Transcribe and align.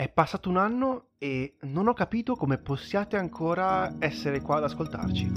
È 0.00 0.08
passato 0.08 0.48
un 0.48 0.56
anno 0.56 1.08
e 1.18 1.58
non 1.64 1.86
ho 1.86 1.92
capito 1.92 2.34
come 2.34 2.56
possiate 2.56 3.18
ancora 3.18 3.96
essere 3.98 4.40
qua 4.40 4.56
ad 4.56 4.64
ascoltarci. 4.64 5.30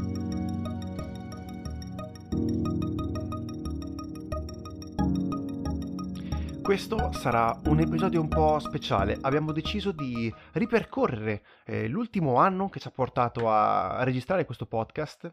Questo 6.61 7.11
sarà 7.11 7.59
un 7.65 7.81
episodio 7.81 8.21
un 8.21 8.29
po' 8.29 8.57
speciale. 8.59 9.17
Abbiamo 9.19 9.51
deciso 9.51 9.91
di 9.91 10.33
ripercorrere 10.53 11.43
eh, 11.65 11.89
l'ultimo 11.89 12.37
anno 12.37 12.69
che 12.69 12.79
ci 12.79 12.87
ha 12.87 12.91
portato 12.91 13.49
a 13.49 14.01
registrare 14.05 14.45
questo 14.45 14.65
podcast 14.65 15.29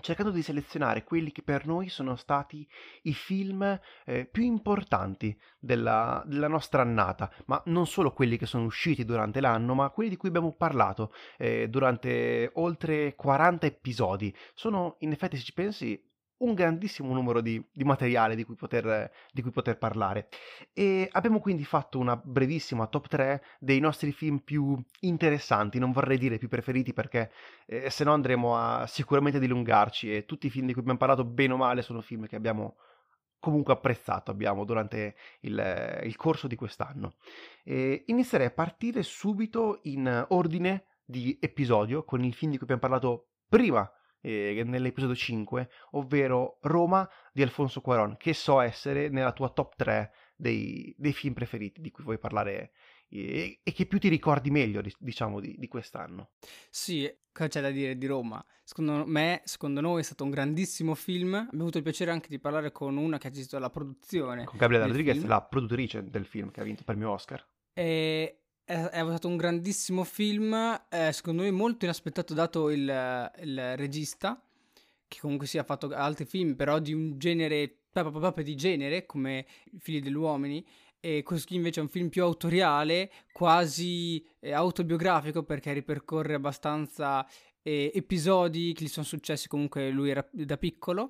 cercando 0.00 0.32
di 0.32 0.42
selezionare 0.42 1.04
quelli 1.04 1.32
che 1.32 1.42
per 1.42 1.66
noi 1.66 1.88
sono 1.88 2.16
stati 2.16 2.66
i 3.02 3.14
film 3.14 3.78
eh, 4.04 4.26
più 4.26 4.42
importanti 4.42 5.38
della, 5.58 6.22
della, 6.26 6.48
nostra 6.48 6.82
annata, 6.82 7.32
ma 7.46 7.62
non 7.66 7.86
solo 7.86 8.12
quelli 8.12 8.36
che 8.36 8.46
sono 8.46 8.64
usciti 8.64 9.04
durante 9.04 9.40
l'anno, 9.40 9.74
ma 9.74 9.90
quelli 9.90 10.10
di 10.10 10.16
cui 10.16 10.28
abbiamo 10.28 10.52
parlato 10.52 11.12
eh, 11.38 11.68
durante 11.68 12.50
oltre 12.54 13.14
40 13.14 13.66
episodi. 13.66 14.34
Sono, 14.54 14.96
in 15.00 15.12
effetti, 15.12 15.36
se 15.36 15.44
ci 15.44 15.52
pensi, 15.52 16.11
un 16.42 16.54
grandissimo 16.54 17.12
numero 17.12 17.40
di, 17.40 17.62
di 17.72 17.84
materiale 17.84 18.34
di 18.34 18.44
cui, 18.44 18.54
poter, 18.54 19.10
di 19.32 19.42
cui, 19.42 19.50
poter, 19.50 19.78
parlare. 19.78 20.28
E 20.72 21.08
abbiamo 21.12 21.40
quindi 21.40 21.64
fatto 21.64 21.98
una 21.98 22.16
brevissima 22.16 22.86
top 22.86 23.08
3 23.08 23.44
dei 23.58 23.80
nostri 23.80 24.12
film 24.12 24.38
più 24.38 24.80
interessanti, 25.00 25.78
non 25.78 25.92
vorrei 25.92 26.18
dire 26.18 26.38
più 26.38 26.48
preferiti 26.48 26.92
perché 26.92 27.32
eh, 27.66 27.90
se 27.90 28.04
no 28.04 28.12
andremo 28.12 28.56
a 28.56 28.86
sicuramente 28.86 29.38
dilungarci 29.38 30.14
e 30.14 30.24
tutti 30.24 30.46
i 30.46 30.50
film 30.50 30.66
di 30.66 30.72
cui 30.72 30.82
abbiamo 30.82 30.98
parlato 30.98 31.24
bene 31.24 31.52
o 31.52 31.56
male 31.56 31.82
sono 31.82 32.00
film 32.00 32.26
che 32.26 32.36
abbiamo 32.36 32.76
comunque 33.38 33.72
apprezzato 33.72 34.30
abbiamo 34.30 34.64
durante 34.64 35.16
il, 35.40 36.00
il 36.04 36.16
corso 36.16 36.46
di 36.46 36.54
quest'anno. 36.54 37.14
E 37.64 38.04
inizierei 38.06 38.46
a 38.46 38.52
partire 38.52 39.02
subito 39.02 39.80
in 39.82 40.26
ordine 40.28 40.84
di 41.04 41.36
episodio 41.40 42.04
con 42.04 42.22
il 42.22 42.34
film 42.34 42.52
di 42.52 42.56
cui 42.56 42.66
abbiamo 42.66 42.80
parlato 42.80 43.30
prima 43.48 43.90
eh, 44.22 44.62
nell'episodio 44.64 45.14
5, 45.14 45.68
ovvero 45.90 46.58
Roma 46.62 47.08
di 47.32 47.42
Alfonso 47.42 47.80
Cuaron, 47.82 48.16
che 48.16 48.32
so 48.32 48.60
essere 48.60 49.10
nella 49.10 49.32
tua 49.32 49.50
top 49.50 49.74
3 49.76 50.12
dei, 50.34 50.94
dei 50.96 51.12
film 51.12 51.34
preferiti 51.34 51.80
di 51.80 51.90
cui 51.90 52.04
vuoi 52.04 52.18
parlare 52.18 52.72
e, 53.08 53.60
e, 53.62 53.72
che 53.72 53.84
più 53.84 53.98
ti 53.98 54.08
ricordi 54.08 54.50
meglio, 54.50 54.80
diciamo, 54.98 55.38
di, 55.38 55.54
di 55.58 55.68
quest'anno. 55.68 56.30
Sì, 56.70 57.12
cosa 57.30 57.48
c'è 57.48 57.60
da 57.60 57.70
dire 57.70 57.98
di 57.98 58.06
Roma? 58.06 58.42
Secondo 58.64 59.04
me, 59.06 59.42
secondo 59.44 59.82
noi 59.82 60.00
è 60.00 60.02
stato 60.02 60.24
un 60.24 60.30
grandissimo 60.30 60.94
film. 60.94 61.34
Abbiamo 61.34 61.62
avuto 61.62 61.76
il 61.76 61.84
piacere 61.84 62.10
anche 62.10 62.28
di 62.28 62.38
parlare 62.38 62.72
con 62.72 62.96
una 62.96 63.18
che 63.18 63.26
ha 63.26 63.30
gestito 63.30 63.58
la 63.58 63.68
produzione. 63.68 64.44
Con 64.44 64.58
Gabriella 64.58 64.86
Rodriguez, 64.86 65.22
la 65.24 65.42
produttrice 65.42 66.08
del 66.08 66.24
film 66.24 66.50
che 66.50 66.60
ha 66.60 66.64
vinto 66.64 66.80
il 66.80 66.86
premio 66.86 67.10
Oscar. 67.10 67.46
E 67.74 68.41
è, 68.64 68.88
stato 68.90 69.28
un 69.28 69.36
grandissimo 69.36 70.04
film, 70.04 70.54
eh, 70.88 71.12
secondo 71.12 71.42
me 71.42 71.50
molto 71.50 71.84
inaspettato 71.84 72.34
dato 72.34 72.70
il, 72.70 73.30
il, 73.42 73.76
regista, 73.76 74.40
che 75.08 75.18
comunque 75.20 75.46
si 75.46 75.58
è 75.58 75.64
fatto 75.64 75.90
altri 75.90 76.24
film, 76.24 76.54
però 76.54 76.78
di 76.78 76.92
un 76.92 77.18
genere, 77.18 77.74
proprio 77.90 78.44
di 78.44 78.54
genere, 78.54 79.04
come 79.06 79.46
I 79.72 79.78
figli 79.78 80.00
degli 80.00 80.64
e 81.04 81.24
questo 81.24 81.52
invece 81.54 81.80
è 81.80 81.82
un 81.82 81.88
film 81.88 82.08
più 82.08 82.22
autoriale, 82.22 83.10
quasi 83.32 84.24
eh, 84.38 84.52
autobiografico, 84.52 85.42
perché 85.42 85.72
ripercorre 85.72 86.34
abbastanza 86.34 87.26
eh, 87.60 87.90
episodi 87.92 88.72
che 88.72 88.84
gli 88.84 88.88
sono 88.88 89.04
successi 89.04 89.48
comunque 89.48 89.90
lui 89.90 90.10
era 90.10 90.24
da 90.30 90.56
piccolo. 90.56 91.08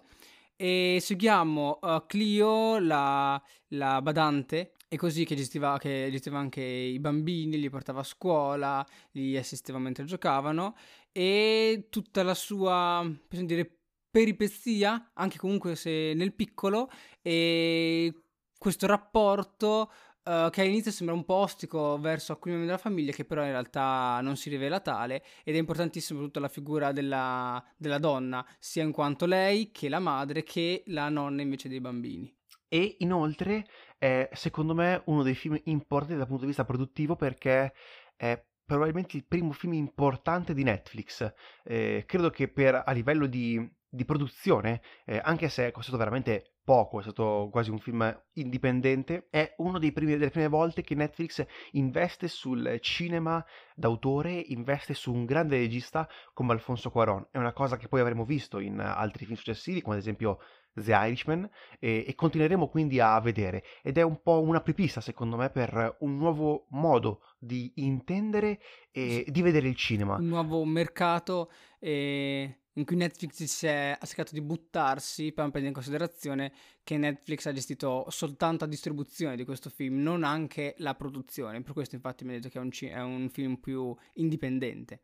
E 0.56 0.98
seguiamo 1.00 1.78
uh, 1.81 2.06
Clio, 2.06 2.78
la, 2.78 3.42
la 3.69 4.00
badante, 4.00 4.75
è 4.89 4.97
così 4.97 5.25
che 5.25 5.34
gestiva, 5.34 5.78
che 5.78 6.09
gestiva, 6.11 6.39
anche 6.39 6.62
i 6.62 6.98
bambini, 6.98 7.59
li 7.59 7.70
portava 7.70 8.00
a 8.00 8.05
scuola, 8.05 8.86
li 9.12 9.36
assisteva 9.36 9.78
mentre 9.78 10.05
giocavano 10.05 10.77
e 11.11 11.86
tutta 11.91 12.22
la 12.22 12.34
sua, 12.34 13.03
possiamo 13.27 13.48
dire, 13.48 13.78
peripezia, 14.11 15.11
anche 15.14 15.38
comunque 15.38 15.75
se 15.75 16.12
nel 16.15 16.34
piccolo, 16.34 16.91
e 17.22 18.12
questo 18.59 18.87
rapporto 18.87 19.91
uh, 20.25 20.50
che 20.50 20.60
all'inizio 20.60 20.91
sembra 20.91 21.15
un 21.15 21.25
po' 21.25 21.34
ostico 21.34 21.99
verso 21.99 22.33
alcuni 22.33 22.55
membri 22.55 22.71
della 22.71 22.83
famiglia, 22.83 23.12
che 23.12 23.25
però 23.25 23.43
in 23.43 23.50
realtà 23.50 24.21
non 24.22 24.37
si 24.37 24.49
rivela 24.50 24.81
tale, 24.81 25.22
ed 25.44 25.55
è 25.55 25.59
importantissima 25.59 26.21
tutta 26.21 26.41
la 26.41 26.49
figura 26.49 26.93
della, 26.93 27.62
della 27.77 27.99
donna, 27.99 28.47
sia 28.59 28.83
in 28.83 28.93
quanto 28.93 29.27
lei 29.27 29.71
che 29.71 29.88
la 29.88 30.00
madre 30.00 30.43
che 30.43 30.83
la 30.87 31.09
nonna 31.09 31.43
invece 31.43 31.69
dei 31.69 31.81
bambini. 31.81 32.34
E 32.69 32.97
inoltre 33.00 33.66
è 33.99 34.31
secondo 34.33 34.75
me 34.75 35.03
uno 35.06 35.22
dei 35.22 35.34
film 35.34 35.60
importanti 35.65 36.16
dal 36.16 36.27
punto 36.27 36.43
di 36.43 36.49
vista 36.49 36.65
produttivo 36.65 37.16
perché 37.16 37.75
è 38.16 38.43
probabilmente 38.65 39.19
il 39.19 39.27
primo 39.27 39.53
film 39.53 39.75
importante 39.75 40.54
di 40.54 40.62
Netflix. 40.62 41.31
Eh, 41.65 42.04
credo 42.06 42.31
che 42.31 42.49
per, 42.49 42.83
a 42.87 42.91
livello 42.93 43.27
di, 43.27 43.71
di 43.87 44.04
produzione, 44.06 44.81
eh, 45.04 45.21
anche 45.22 45.50
se 45.50 45.66
è 45.66 45.71
costato 45.71 45.99
veramente 45.99 46.52
poco, 46.65 47.00
è 47.00 47.03
stato 47.03 47.49
quasi 47.50 47.71
un 47.71 47.78
film 47.78 48.23
indipendente, 48.34 49.27
è 49.31 49.55
una 49.59 49.78
delle 49.78 50.31
prime 50.31 50.49
volte 50.49 50.83
che 50.83 50.95
Netflix 50.95 51.45
investe 51.73 52.28
sul 52.28 52.78
cinema 52.81 53.45
d'autore, 53.75 54.33
investe 54.33 54.95
su 54.95 55.12
un 55.12 55.25
grande 55.25 55.56
regista 55.59 56.09
come 56.33 56.53
Alfonso 56.53 56.91
Cuaron. 56.91 57.28
È 57.31 57.39
una 57.39 57.53
cosa 57.53 57.77
che 57.77 57.89
poi 57.89 58.01
avremo 58.01 58.25
visto 58.25 58.59
in 58.59 58.81
altri 58.81 59.25
film 59.25 59.37
successivi, 59.37 59.83
come 59.83 59.97
ad 59.97 60.01
esempio 60.01 60.39
The 60.75 60.93
Irishman 60.93 61.49
e, 61.78 62.05
e, 62.06 62.15
continueremo 62.15 62.69
quindi 62.69 62.99
a 62.99 63.21
vedere 63.21 63.62
ed 63.83 63.99
è 63.99 64.03
un 64.03 64.22
po' 64.22 64.41
una 64.41 64.62
prepista 64.62 65.01
secondo 65.01 65.37
me 65.37 65.51
per 65.51 65.97
un 66.01 66.17
nuovo 66.17 66.67
modo 66.71 67.21
di 67.39 67.72
intendere 67.77 68.59
e 68.91 69.25
di 69.28 69.43
vedere 69.43 69.69
il 69.69 69.77
cinema. 69.77 70.17
Un 70.17 70.28
nuovo 70.28 70.65
mercato 70.65 71.51
eh, 71.78 72.62
in 72.75 72.84
cui 72.84 72.97
Netflix 72.97 73.43
si 73.44 73.66
è, 73.66 73.97
ha 73.99 74.06
cercato 74.06 74.33
di 74.33 74.41
buttarsi 74.41 75.33
per 75.33 75.44
prendere 75.44 75.69
in 75.69 75.72
considerazione 75.72 76.53
che 76.83 76.97
Netflix 76.97 77.47
ha 77.47 77.53
gestito 77.53 78.06
soltanto 78.09 78.65
la 78.65 78.71
distribuzione 78.71 79.37
di 79.37 79.44
questo 79.44 79.71
film, 79.71 80.00
non 80.00 80.25
anche 80.25 80.75
la 80.78 80.94
produzione. 80.94 81.62
Per 81.62 81.72
questo 81.72 81.94
infatti 81.97 82.25
mi 82.25 82.31
ha 82.31 82.34
detto 82.34 82.49
che 82.49 82.59
è 82.59 82.60
un, 82.60 82.71
è 82.71 83.03
un 83.03 83.28
film 83.31 83.56
più 83.56 83.94
indipendente. 84.15 85.03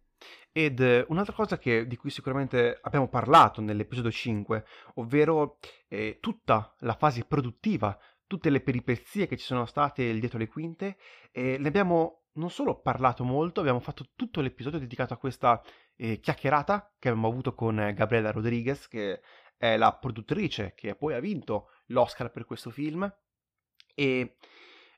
Ed 0.50 0.80
eh, 0.80 1.04
un'altra 1.08 1.34
cosa 1.34 1.58
che, 1.58 1.86
di 1.86 1.96
cui 1.96 2.10
sicuramente 2.10 2.78
abbiamo 2.82 3.08
parlato 3.08 3.60
nell'episodio 3.60 4.10
5, 4.10 4.64
ovvero 4.94 5.58
eh, 5.88 6.18
tutta 6.20 6.74
la 6.78 6.94
fase 6.94 7.24
produttiva, 7.24 7.96
tutte 8.26 8.50
le 8.50 8.60
peripezie 8.60 9.26
che 9.26 9.36
ci 9.36 9.44
sono 9.44 9.66
state 9.66 10.18
dietro 10.18 10.38
le 10.38 10.48
quinte, 10.48 10.96
eh, 11.30 11.56
ne 11.58 11.68
abbiamo 11.68 12.24
non 12.38 12.50
solo 12.50 12.80
parlato 12.80 13.24
molto, 13.24 13.60
abbiamo 13.60 13.80
fatto 13.80 14.10
tutto 14.14 14.40
l'episodio 14.40 14.78
dedicato 14.78 15.12
a 15.12 15.16
questa 15.18 15.60
eh, 15.98 16.20
chiacchierata 16.20 16.94
che 16.98 17.08
abbiamo 17.08 17.28
avuto 17.28 17.54
con 17.54 17.92
Gabriela 17.94 18.30
Rodriguez, 18.30 18.88
che 18.88 19.20
è 19.56 19.76
la 19.76 19.92
produttrice 19.92 20.72
che 20.74 20.94
poi 20.94 21.14
ha 21.14 21.20
vinto 21.20 21.70
l'Oscar 21.86 22.30
per 22.30 22.44
questo 22.44 22.70
film. 22.70 23.12
E, 23.94 24.36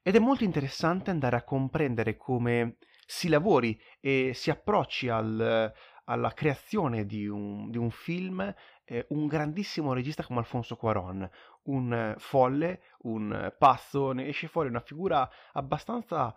ed 0.02 0.14
è 0.14 0.18
molto 0.18 0.44
interessante 0.44 1.10
andare 1.10 1.36
a 1.36 1.44
comprendere 1.44 2.16
come 2.16 2.76
si 3.06 3.28
lavori 3.28 3.80
e 3.98 4.32
si 4.34 4.50
approcci 4.50 5.08
al, 5.08 5.72
alla 6.04 6.32
creazione 6.32 7.06
di 7.06 7.26
un, 7.26 7.70
di 7.70 7.78
un 7.78 7.90
film 7.90 8.54
eh, 8.90 9.06
un 9.10 9.28
grandissimo 9.28 9.92
regista 9.92 10.24
come 10.24 10.40
Alfonso 10.40 10.74
Cuaron, 10.74 11.28
un 11.64 12.14
folle, 12.18 12.82
un 13.02 13.54
pazzo, 13.56 14.10
ne 14.10 14.26
esce 14.26 14.48
fuori 14.48 14.68
una 14.68 14.80
figura 14.80 15.28
abbastanza 15.52 16.34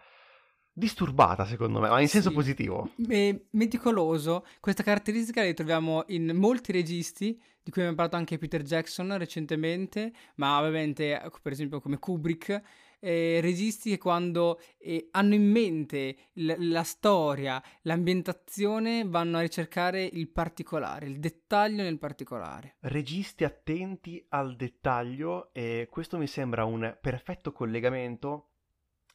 disturbata 0.73 1.45
secondo 1.45 1.79
me, 1.79 1.89
ma 1.89 2.01
in 2.01 2.07
senso 2.07 2.31
positivo. 2.31 2.89
E 3.07 3.45
meticoloso, 3.51 4.45
questa 4.59 4.83
caratteristica 4.83 5.41
la 5.41 5.47
ritroviamo 5.47 6.05
in 6.07 6.35
molti 6.35 6.71
registi, 6.71 7.39
di 7.61 7.71
cui 7.71 7.81
abbiamo 7.81 7.95
parlato 7.95 8.17
anche 8.17 8.37
Peter 8.37 8.63
Jackson 8.63 9.17
recentemente, 9.17 10.11
ma 10.35 10.59
ovviamente 10.59 11.21
per 11.41 11.51
esempio 11.51 11.79
come 11.79 11.99
Kubrick, 11.99 12.61
eh, 12.99 13.39
registi 13.41 13.89
che 13.89 13.97
quando 13.97 14.61
eh, 14.77 15.09
hanno 15.11 15.33
in 15.33 15.49
mente 15.49 16.15
l- 16.33 16.69
la 16.69 16.83
storia, 16.83 17.61
l'ambientazione, 17.81 19.03
vanno 19.05 19.37
a 19.37 19.41
ricercare 19.41 20.03
il 20.03 20.29
particolare, 20.29 21.07
il 21.07 21.19
dettaglio 21.19 21.83
nel 21.83 21.99
particolare. 21.99 22.77
Registi 22.79 23.43
attenti 23.43 24.25
al 24.29 24.55
dettaglio 24.55 25.53
e 25.53 25.87
questo 25.91 26.17
mi 26.17 26.27
sembra 26.27 26.63
un 26.63 26.97
perfetto 27.01 27.51
collegamento 27.51 28.52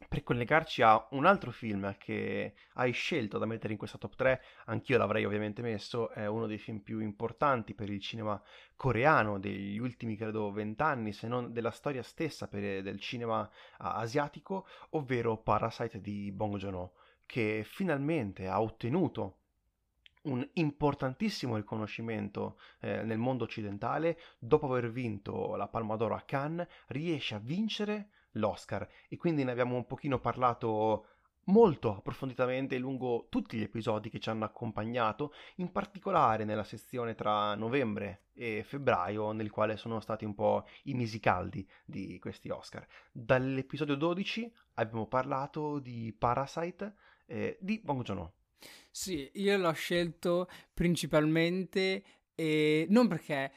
per 0.08 0.22
collegarci 0.22 0.80
a 0.80 1.06
un 1.10 1.26
altro 1.26 1.50
film 1.50 1.94
che 1.98 2.54
hai 2.74 2.92
scelto 2.92 3.36
da 3.36 3.44
mettere 3.44 3.74
in 3.74 3.78
questa 3.78 3.98
top 3.98 4.16
3, 4.16 4.42
anch'io 4.64 4.96
l'avrei 4.96 5.24
ovviamente 5.24 5.60
messo, 5.60 6.10
è 6.10 6.26
uno 6.26 6.46
dei 6.46 6.56
film 6.56 6.78
più 6.78 7.00
importanti 7.00 7.74
per 7.74 7.90
il 7.90 8.00
cinema 8.00 8.40
coreano 8.74 9.38
degli 9.38 9.78
ultimi, 9.78 10.16
credo, 10.16 10.50
vent'anni, 10.50 11.12
se 11.12 11.28
non 11.28 11.52
della 11.52 11.70
storia 11.70 12.02
stessa 12.02 12.48
per, 12.48 12.82
del 12.82 12.98
cinema 12.98 13.48
asiatico, 13.76 14.66
ovvero 14.90 15.36
Parasite 15.36 16.00
di 16.00 16.32
Bong 16.32 16.56
Joon-ho, 16.56 16.92
che 17.26 17.62
finalmente 17.64 18.48
ha 18.48 18.62
ottenuto 18.62 19.36
un 20.22 20.46
importantissimo 20.54 21.56
riconoscimento 21.56 22.58
eh, 22.80 23.02
nel 23.02 23.18
mondo 23.18 23.44
occidentale, 23.44 24.18
dopo 24.38 24.66
aver 24.66 24.90
vinto 24.90 25.54
la 25.54 25.68
Palma 25.68 25.96
d'Oro 25.96 26.14
a 26.14 26.22
Cannes, 26.22 26.66
riesce 26.88 27.34
a 27.34 27.38
vincere 27.38 28.08
l'Oscar 28.32 28.88
e 29.08 29.16
quindi 29.16 29.44
ne 29.44 29.50
abbiamo 29.50 29.76
un 29.76 29.86
pochino 29.86 30.18
parlato 30.18 31.06
molto 31.48 31.96
approfonditamente 31.96 32.78
lungo 32.78 33.26
tutti 33.28 33.56
gli 33.56 33.62
episodi 33.62 34.10
che 34.10 34.18
ci 34.18 34.28
hanno 34.30 34.44
accompagnato, 34.44 35.32
in 35.56 35.70
particolare 35.70 36.44
nella 36.44 36.64
sezione 36.64 37.14
tra 37.14 37.54
novembre 37.54 38.24
e 38.34 38.62
febbraio, 38.64 39.32
nel 39.32 39.50
quale 39.50 39.76
sono 39.76 40.00
stati 40.00 40.24
un 40.24 40.34
po' 40.34 40.66
i 40.84 40.94
mesi 40.94 41.20
caldi 41.20 41.66
di 41.84 42.18
questi 42.18 42.48
Oscar. 42.50 42.86
Dall'episodio 43.12 43.94
12 43.94 44.50
abbiamo 44.74 45.06
parlato 45.06 45.78
di 45.78 46.14
Parasite 46.16 46.94
eh, 47.26 47.56
di 47.60 47.80
Bong 47.82 48.02
Joon-ho. 48.02 48.32
Sì, 48.90 49.30
io 49.34 49.56
l'ho 49.56 49.72
scelto 49.72 50.48
principalmente 50.74 52.02
e 52.34 52.86
non 52.90 53.08
perché 53.08 53.52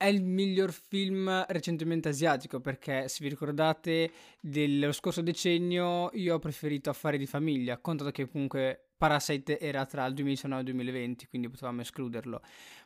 è 0.00 0.06
il 0.06 0.24
miglior 0.24 0.72
film 0.72 1.44
recentemente 1.48 2.08
asiatico 2.08 2.58
perché 2.58 3.06
se 3.06 3.18
vi 3.20 3.28
ricordate 3.28 4.10
dello 4.40 4.92
scorso 4.92 5.20
decennio 5.20 6.08
io 6.14 6.36
ho 6.36 6.38
preferito 6.38 6.88
Affari 6.88 7.18
di 7.18 7.26
famiglia, 7.26 7.76
contato 7.76 8.10
che 8.10 8.26
comunque 8.26 8.92
Parasite 8.96 9.60
era 9.60 9.84
tra 9.84 10.06
il 10.06 10.14
2019 10.14 10.62
e 10.62 10.64
il 10.64 10.74
2020, 10.74 11.26
quindi 11.28 11.50
potevamo 11.50 11.82
escluderlo, 11.82 12.40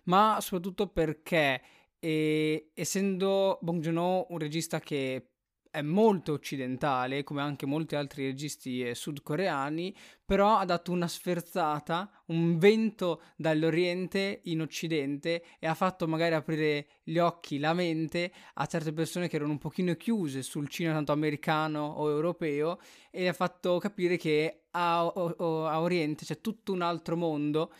ma 0.05 0.39
soprattutto 0.41 0.89
perché 0.89 1.63
e, 2.01 2.71
essendo 2.75 3.61
Bong 3.63 3.81
Joon-ho 3.81 4.27
un 4.31 4.39
regista 4.39 4.81
che 4.81 5.34
è 5.75 5.83
molto 5.83 6.35
occidentale, 6.35 7.25
come 7.25 7.41
anche 7.43 7.67
molti 7.67 7.97
altri 7.97 8.27
registi 8.27 8.81
eh, 8.81 8.95
sudcoreani, 8.95 9.93
però 10.25 10.57
ha 10.57 10.65
dato 10.65 10.93
una 10.93 11.09
sferzata, 11.09 12.09
un 12.27 12.59
vento 12.59 13.23
dall'Oriente 13.35 14.43
in 14.45 14.61
Occidente 14.61 15.43
e 15.59 15.67
ha 15.67 15.75
fatto 15.75 16.07
magari 16.07 16.37
aprire 16.37 16.87
gli 17.03 17.19
occhi, 17.19 17.59
la 17.59 17.75
mente 17.75 18.33
a 18.55 18.67
certe 18.67 18.93
persone 18.93 19.27
che 19.27 19.35
erano 19.35 19.51
un 19.51 19.59
pochino 19.59 19.97
chiuse 19.97 20.43
sul 20.43 20.69
cinema 20.69 20.95
tanto 20.95 21.11
americano 21.11 21.85
o 21.85 22.09
europeo 22.09 22.79
e 23.11 23.27
ha 23.27 23.33
fatto 23.33 23.79
capire 23.79 24.17
che 24.17 24.67
a, 24.71 25.01
a 25.01 25.81
Oriente 25.81 26.25
c'è 26.25 26.41
tutto 26.41 26.73
un 26.73 26.83
altro 26.83 27.17
mondo 27.17 27.73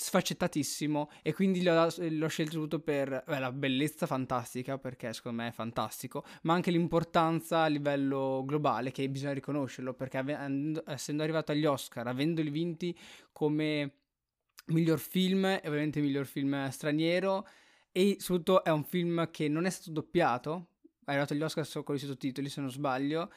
sfaccettatissimo 0.00 1.10
e 1.20 1.34
quindi 1.34 1.62
l'ho, 1.62 1.92
l'ho 1.98 2.28
scelto 2.28 2.58
tutto 2.58 2.78
per 2.78 3.22
beh, 3.26 3.38
la 3.38 3.52
bellezza 3.52 4.06
fantastica 4.06 4.78
perché 4.78 5.12
secondo 5.12 5.42
me 5.42 5.48
è 5.48 5.52
fantastico 5.52 6.24
ma 6.42 6.54
anche 6.54 6.70
l'importanza 6.70 7.64
a 7.64 7.66
livello 7.66 8.42
globale 8.46 8.92
che 8.92 9.06
bisogna 9.10 9.34
riconoscerlo 9.34 9.92
perché 9.92 10.16
ave- 10.16 10.82
essendo 10.86 11.22
arrivato 11.22 11.52
agli 11.52 11.66
Oscar 11.66 12.06
avendoli 12.06 12.48
vinti 12.48 12.96
come 13.30 13.92
miglior 14.68 14.98
film 14.98 15.44
e 15.44 15.60
ovviamente 15.66 16.00
miglior 16.00 16.24
film 16.24 16.66
straniero 16.70 17.46
e 17.92 18.16
soprattutto 18.20 18.64
è 18.64 18.70
un 18.70 18.84
film 18.84 19.30
che 19.30 19.48
non 19.48 19.66
è 19.66 19.70
stato 19.70 19.90
doppiato 19.90 20.68
è 21.04 21.10
arrivato 21.10 21.34
agli 21.34 21.42
Oscar 21.42 21.84
con 21.84 21.94
i 21.94 21.98
sottotitoli 21.98 22.48
se 22.48 22.62
non 22.62 22.70
sbaglio 22.70 23.30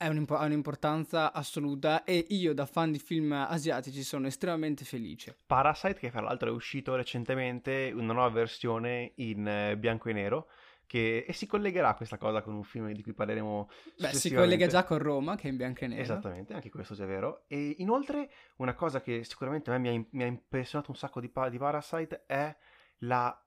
ha 0.00 0.44
un'importanza 0.44 1.32
assoluta 1.32 2.04
e 2.04 2.24
io 2.30 2.54
da 2.54 2.64
fan 2.64 2.90
di 2.90 2.98
film 2.98 3.32
asiatici 3.32 4.02
sono 4.02 4.26
estremamente 4.26 4.84
felice. 4.84 5.36
Parasite, 5.46 5.98
che 5.98 6.10
fra 6.10 6.22
l'altro 6.22 6.48
è 6.48 6.52
uscito 6.52 6.94
recentemente, 6.94 7.92
una 7.94 8.14
nuova 8.14 8.30
versione 8.30 9.12
in 9.16 9.46
eh, 9.46 9.76
bianco 9.76 10.08
e 10.08 10.12
nero, 10.14 10.48
che... 10.86 11.26
e 11.28 11.32
si 11.34 11.46
collegherà 11.46 11.94
questa 11.94 12.16
cosa 12.16 12.40
con 12.40 12.54
un 12.54 12.64
film 12.64 12.90
di 12.92 13.02
cui 13.02 13.12
parleremo 13.12 13.70
Beh, 13.98 14.12
si 14.14 14.32
collega 14.32 14.66
già 14.66 14.84
con 14.84 14.98
Roma, 14.98 15.36
che 15.36 15.48
è 15.48 15.50
in 15.50 15.58
bianco 15.58 15.84
e 15.84 15.88
nero. 15.88 16.00
Esattamente, 16.00 16.54
anche 16.54 16.70
questo 16.70 16.94
è 16.94 17.06
vero. 17.06 17.44
E 17.46 17.74
inoltre 17.78 18.30
una 18.56 18.74
cosa 18.74 19.02
che 19.02 19.22
sicuramente 19.24 19.70
a 19.70 19.76
me 19.76 19.90
mi 19.90 19.96
ha, 19.96 20.04
mi 20.12 20.22
ha 20.22 20.26
impressionato 20.26 20.90
un 20.90 20.96
sacco 20.96 21.20
di, 21.20 21.30
di 21.50 21.58
Parasite 21.58 22.24
è 22.24 22.56
la 23.00 23.38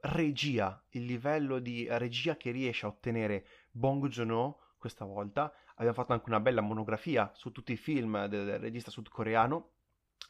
regia, 0.00 0.80
il 0.90 1.04
livello 1.06 1.58
di 1.58 1.88
regia 1.90 2.36
che 2.36 2.52
riesce 2.52 2.86
a 2.86 2.88
ottenere 2.88 3.44
Bong 3.72 4.06
Joon-ho 4.06 4.60
questa 4.78 5.04
volta 5.04 5.52
abbiamo 5.78 5.94
fatto 5.94 6.12
anche 6.12 6.28
una 6.28 6.40
bella 6.40 6.60
monografia 6.60 7.30
su 7.34 7.50
tutti 7.50 7.72
i 7.72 7.76
film 7.76 8.26
del 8.26 8.58
regista 8.58 8.90
sudcoreano, 8.90 9.70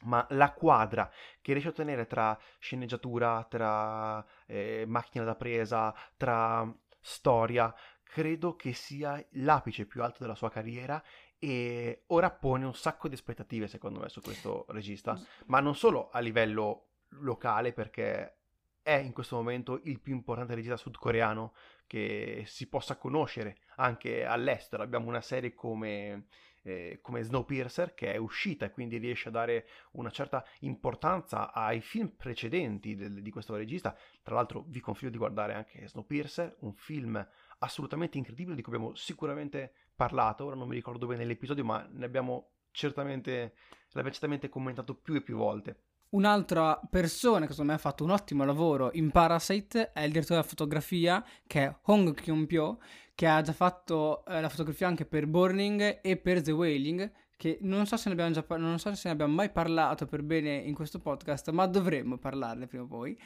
ma 0.02 0.24
la 0.30 0.52
quadra 0.52 1.10
che 1.40 1.52
riesce 1.52 1.68
a 1.68 1.72
ottenere 1.72 2.06
tra 2.06 2.38
sceneggiatura, 2.58 3.44
tra 3.48 4.24
eh, 4.46 4.84
macchina 4.86 5.24
da 5.24 5.34
presa, 5.34 5.94
tra 6.16 6.70
storia, 7.00 7.74
credo 8.02 8.56
che 8.56 8.72
sia 8.72 9.22
l'apice 9.32 9.86
più 9.86 10.02
alto 10.02 10.18
della 10.20 10.34
sua 10.34 10.50
carriera 10.50 11.02
e 11.38 12.04
ora 12.08 12.30
pone 12.30 12.64
un 12.64 12.74
sacco 12.74 13.08
di 13.08 13.14
aspettative 13.14 13.68
secondo 13.68 14.00
me 14.00 14.08
su 14.08 14.20
questo 14.20 14.66
regista, 14.68 15.18
ma 15.46 15.60
non 15.60 15.74
solo 15.74 16.10
a 16.10 16.18
livello 16.20 16.86
locale 17.10 17.72
perché 17.72 18.38
è 18.82 18.94
in 18.94 19.12
questo 19.12 19.36
momento 19.36 19.80
il 19.84 20.00
più 20.00 20.14
importante 20.14 20.54
regista 20.54 20.76
sudcoreano 20.76 21.52
che 21.88 22.44
si 22.46 22.68
possa 22.68 22.96
conoscere 22.96 23.56
anche 23.76 24.24
all'estero. 24.24 24.84
Abbiamo 24.84 25.08
una 25.08 25.22
serie 25.22 25.54
come, 25.54 26.26
eh, 26.62 27.00
come 27.02 27.22
Snowpiercer 27.22 27.94
che 27.94 28.12
è 28.12 28.16
uscita 28.18 28.66
e 28.66 28.70
quindi 28.70 28.98
riesce 28.98 29.28
a 29.28 29.32
dare 29.32 29.66
una 29.92 30.10
certa 30.10 30.44
importanza 30.60 31.52
ai 31.52 31.80
film 31.80 32.10
precedenti 32.10 32.94
del, 32.94 33.22
di 33.22 33.30
questo 33.30 33.56
regista. 33.56 33.96
Tra 34.22 34.36
l'altro 34.36 34.64
vi 34.68 34.80
consiglio 34.80 35.10
di 35.10 35.18
guardare 35.18 35.54
anche 35.54 35.88
Snowpiercer, 35.88 36.58
un 36.60 36.74
film 36.74 37.26
assolutamente 37.60 38.18
incredibile 38.18 38.54
di 38.54 38.62
cui 38.62 38.74
abbiamo 38.74 38.94
sicuramente 38.94 39.72
parlato, 39.96 40.44
ora 40.44 40.54
non 40.54 40.68
mi 40.68 40.74
ricordo 40.74 41.06
bene 41.06 41.24
l'episodio, 41.24 41.64
ma 41.64 41.88
ne 41.90 42.04
abbiamo 42.04 42.50
certamente, 42.70 43.54
l'abbiamo 43.88 44.10
certamente 44.10 44.48
commentato 44.50 44.94
più 44.94 45.14
e 45.14 45.22
più 45.22 45.38
volte. 45.38 45.86
Un'altra 46.10 46.80
persona 46.88 47.44
che 47.44 47.50
secondo 47.50 47.72
me 47.72 47.76
ha 47.76 47.80
fatto 47.80 48.02
un 48.02 48.10
ottimo 48.10 48.44
lavoro 48.44 48.88
in 48.94 49.10
Parasite 49.10 49.92
è 49.92 50.00
il 50.00 50.10
direttore 50.10 50.36
della 50.40 50.48
fotografia 50.48 51.22
che 51.46 51.64
è 51.64 51.76
Hong 51.82 52.14
Kyung-pyo 52.14 52.80
che 53.14 53.26
ha 53.26 53.42
già 53.42 53.52
fatto 53.52 54.24
eh, 54.24 54.40
la 54.40 54.48
fotografia 54.48 54.86
anche 54.86 55.04
per 55.04 55.26
Burning 55.26 55.98
e 56.00 56.16
per 56.16 56.40
The 56.40 56.52
Wailing 56.52 57.12
che 57.36 57.58
non 57.60 57.84
so, 57.84 57.98
se 57.98 58.08
ne 58.08 58.14
abbiamo 58.14 58.32
già 58.32 58.42
par- 58.42 58.58
non 58.58 58.78
so 58.78 58.94
se 58.94 59.08
ne 59.08 59.12
abbiamo 59.12 59.34
mai 59.34 59.50
parlato 59.50 60.06
per 60.06 60.22
bene 60.22 60.56
in 60.56 60.74
questo 60.74 60.98
podcast 60.98 61.50
ma 61.50 61.66
dovremmo 61.66 62.16
parlarne 62.16 62.66
prima 62.66 62.84
o 62.84 62.86
poi. 62.86 63.16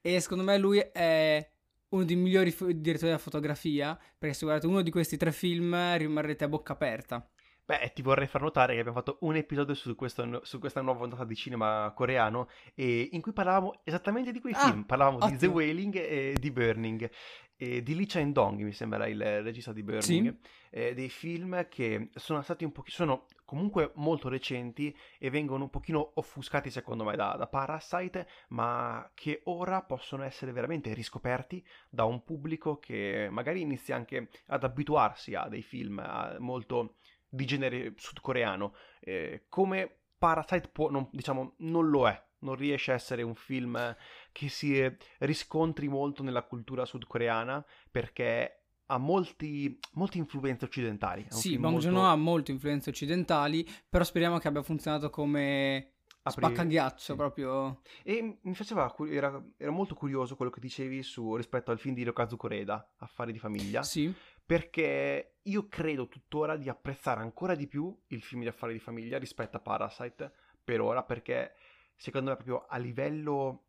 E 0.00 0.18
secondo 0.18 0.42
me 0.42 0.58
lui 0.58 0.78
è 0.78 1.48
uno 1.90 2.04
dei 2.04 2.16
migliori 2.16 2.50
f- 2.50 2.66
direttori 2.70 3.10
della 3.10 3.18
fotografia 3.18 3.96
perché 4.18 4.34
se 4.34 4.44
guardate 4.44 4.66
uno 4.66 4.82
di 4.82 4.90
questi 4.90 5.16
tre 5.16 5.30
film 5.30 5.96
rimarrete 5.96 6.42
a 6.42 6.48
bocca 6.48 6.72
aperta 6.72 7.24
Beh, 7.64 7.92
ti 7.94 8.02
vorrei 8.02 8.26
far 8.26 8.42
notare 8.42 8.74
che 8.74 8.80
abbiamo 8.80 8.98
fatto 8.98 9.18
un 9.20 9.36
episodio 9.36 9.74
su, 9.74 9.94
questo, 9.94 10.40
su 10.44 10.58
questa 10.58 10.80
nuova 10.80 11.04
ondata 11.04 11.24
di 11.24 11.36
cinema 11.36 11.92
coreano 11.94 12.48
in 12.74 13.20
cui 13.20 13.32
parlavamo 13.32 13.80
esattamente 13.84 14.32
di 14.32 14.40
quei 14.40 14.54
ah, 14.54 14.58
film. 14.58 14.82
Parlavamo 14.82 15.18
ottimo. 15.18 15.30
di 15.30 15.38
The 15.38 15.46
Wailing 15.46 15.96
e 15.96 16.36
di 16.38 16.50
Burning. 16.50 17.10
E 17.56 17.80
di 17.80 17.94
Lee 17.94 18.06
Chain-dong, 18.06 18.60
mi 18.62 18.72
sembra 18.72 19.06
il 19.06 19.42
regista 19.42 19.72
di 19.72 19.84
Burning. 19.84 20.02
Sì. 20.02 20.38
Eh, 20.70 20.94
dei 20.94 21.08
film 21.08 21.68
che 21.68 22.10
sono 22.14 22.42
stati 22.42 22.64
un 22.64 22.72
pochino... 22.72 22.96
sono 22.96 23.26
comunque 23.44 23.92
molto 23.96 24.30
recenti 24.30 24.96
e 25.18 25.28
vengono 25.28 25.64
un 25.64 25.70
pochino 25.70 26.12
offuscati 26.14 26.70
secondo 26.70 27.04
me 27.04 27.14
da, 27.16 27.36
da, 27.36 27.46
Parasite, 27.46 28.26
ma 28.48 29.08
che 29.12 29.42
ora 29.44 29.82
possono 29.82 30.22
essere 30.22 30.52
veramente 30.52 30.94
riscoperti 30.94 31.62
da 31.90 32.04
un 32.04 32.24
pubblico 32.24 32.78
che 32.78 33.28
magari 33.30 33.60
inizia 33.60 33.94
anche 33.94 34.30
ad 34.46 34.64
abituarsi 34.64 35.34
a 35.34 35.48
dei 35.48 35.60
film 35.60 36.02
molto 36.38 36.94
di 37.34 37.46
genere 37.46 37.94
sudcoreano, 37.96 38.74
eh, 39.00 39.46
come 39.48 40.00
Parasite 40.18 40.68
può, 40.70 40.90
non, 40.90 41.08
diciamo, 41.10 41.54
non 41.58 41.88
lo 41.88 42.06
è, 42.06 42.22
non 42.40 42.54
riesce 42.54 42.92
a 42.92 42.94
essere 42.94 43.22
un 43.22 43.34
film 43.34 43.96
che 44.30 44.48
si 44.48 44.96
riscontri 45.18 45.88
molto 45.88 46.22
nella 46.22 46.42
cultura 46.42 46.84
sudcoreana 46.84 47.64
perché 47.90 48.64
ha 48.86 48.98
molti, 48.98 49.78
molte 49.92 50.18
influenze 50.18 50.66
occidentali. 50.66 51.24
Sì, 51.30 51.58
Bong 51.58 51.78
Joon-ho 51.78 52.00
molto... 52.00 52.12
ha 52.12 52.16
molte 52.16 52.52
influenze 52.52 52.90
occidentali, 52.90 53.66
però 53.88 54.04
speriamo 54.04 54.38
che 54.38 54.48
abbia 54.48 54.62
funzionato 54.62 55.08
come 55.08 55.94
Apri... 56.22 56.44
spaccaghiaccio 56.44 57.12
sì. 57.12 57.14
proprio. 57.14 57.80
E 58.02 58.38
mi 58.42 58.54
faceva, 58.54 58.94
era, 59.08 59.42
era, 59.56 59.70
molto 59.70 59.94
curioso 59.94 60.36
quello 60.36 60.50
che 60.50 60.60
dicevi 60.60 61.02
su, 61.02 61.34
rispetto 61.36 61.70
al 61.70 61.78
film 61.78 61.94
di 61.94 62.02
Hirokazu 62.02 62.36
Koreda, 62.36 62.92
Affari 62.98 63.32
di 63.32 63.38
famiglia. 63.38 63.82
Sì 63.82 64.14
perché 64.44 65.36
io 65.42 65.68
credo 65.68 66.08
tuttora 66.08 66.56
di 66.56 66.68
apprezzare 66.68 67.20
ancora 67.20 67.54
di 67.54 67.66
più 67.66 67.96
il 68.08 68.22
film 68.22 68.42
di 68.42 68.48
affari 68.48 68.74
di 68.74 68.78
famiglia 68.78 69.18
rispetto 69.18 69.56
a 69.56 69.60
Parasite 69.60 70.32
per 70.62 70.80
ora, 70.80 71.02
perché 71.02 71.54
secondo 71.96 72.30
me 72.30 72.36
proprio 72.36 72.66
a 72.66 72.76
livello, 72.78 73.64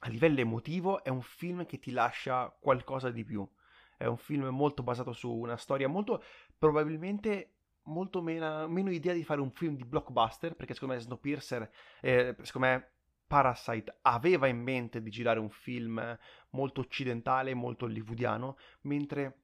a 0.00 0.08
livello 0.08 0.40
emotivo 0.40 1.02
è 1.02 1.08
un 1.08 1.22
film 1.22 1.66
che 1.66 1.78
ti 1.78 1.90
lascia 1.90 2.54
qualcosa 2.58 3.10
di 3.10 3.24
più. 3.24 3.48
È 3.96 4.06
un 4.06 4.16
film 4.16 4.46
molto 4.48 4.82
basato 4.82 5.12
su 5.12 5.30
una 5.30 5.56
storia 5.56 5.88
molto, 5.88 6.22
probabilmente 6.58 7.50
molto 7.84 8.22
meno, 8.22 8.66
meno 8.68 8.90
idea 8.90 9.12
di 9.12 9.24
fare 9.24 9.40
un 9.40 9.50
film 9.50 9.76
di 9.76 9.84
blockbuster, 9.84 10.54
perché 10.54 10.74
secondo 10.74 10.94
me 10.94 11.00
Snowpiercer, 11.00 11.70
eh, 12.00 12.36
secondo 12.42 12.66
me 12.66 12.88
Parasite 13.26 13.98
aveva 14.02 14.46
in 14.46 14.60
mente 14.60 15.02
di 15.02 15.10
girare 15.10 15.38
un 15.38 15.50
film 15.50 16.18
molto 16.50 16.80
occidentale, 16.80 17.54
molto 17.54 17.86
hollywoodiano, 17.86 18.56
mentre 18.82 19.43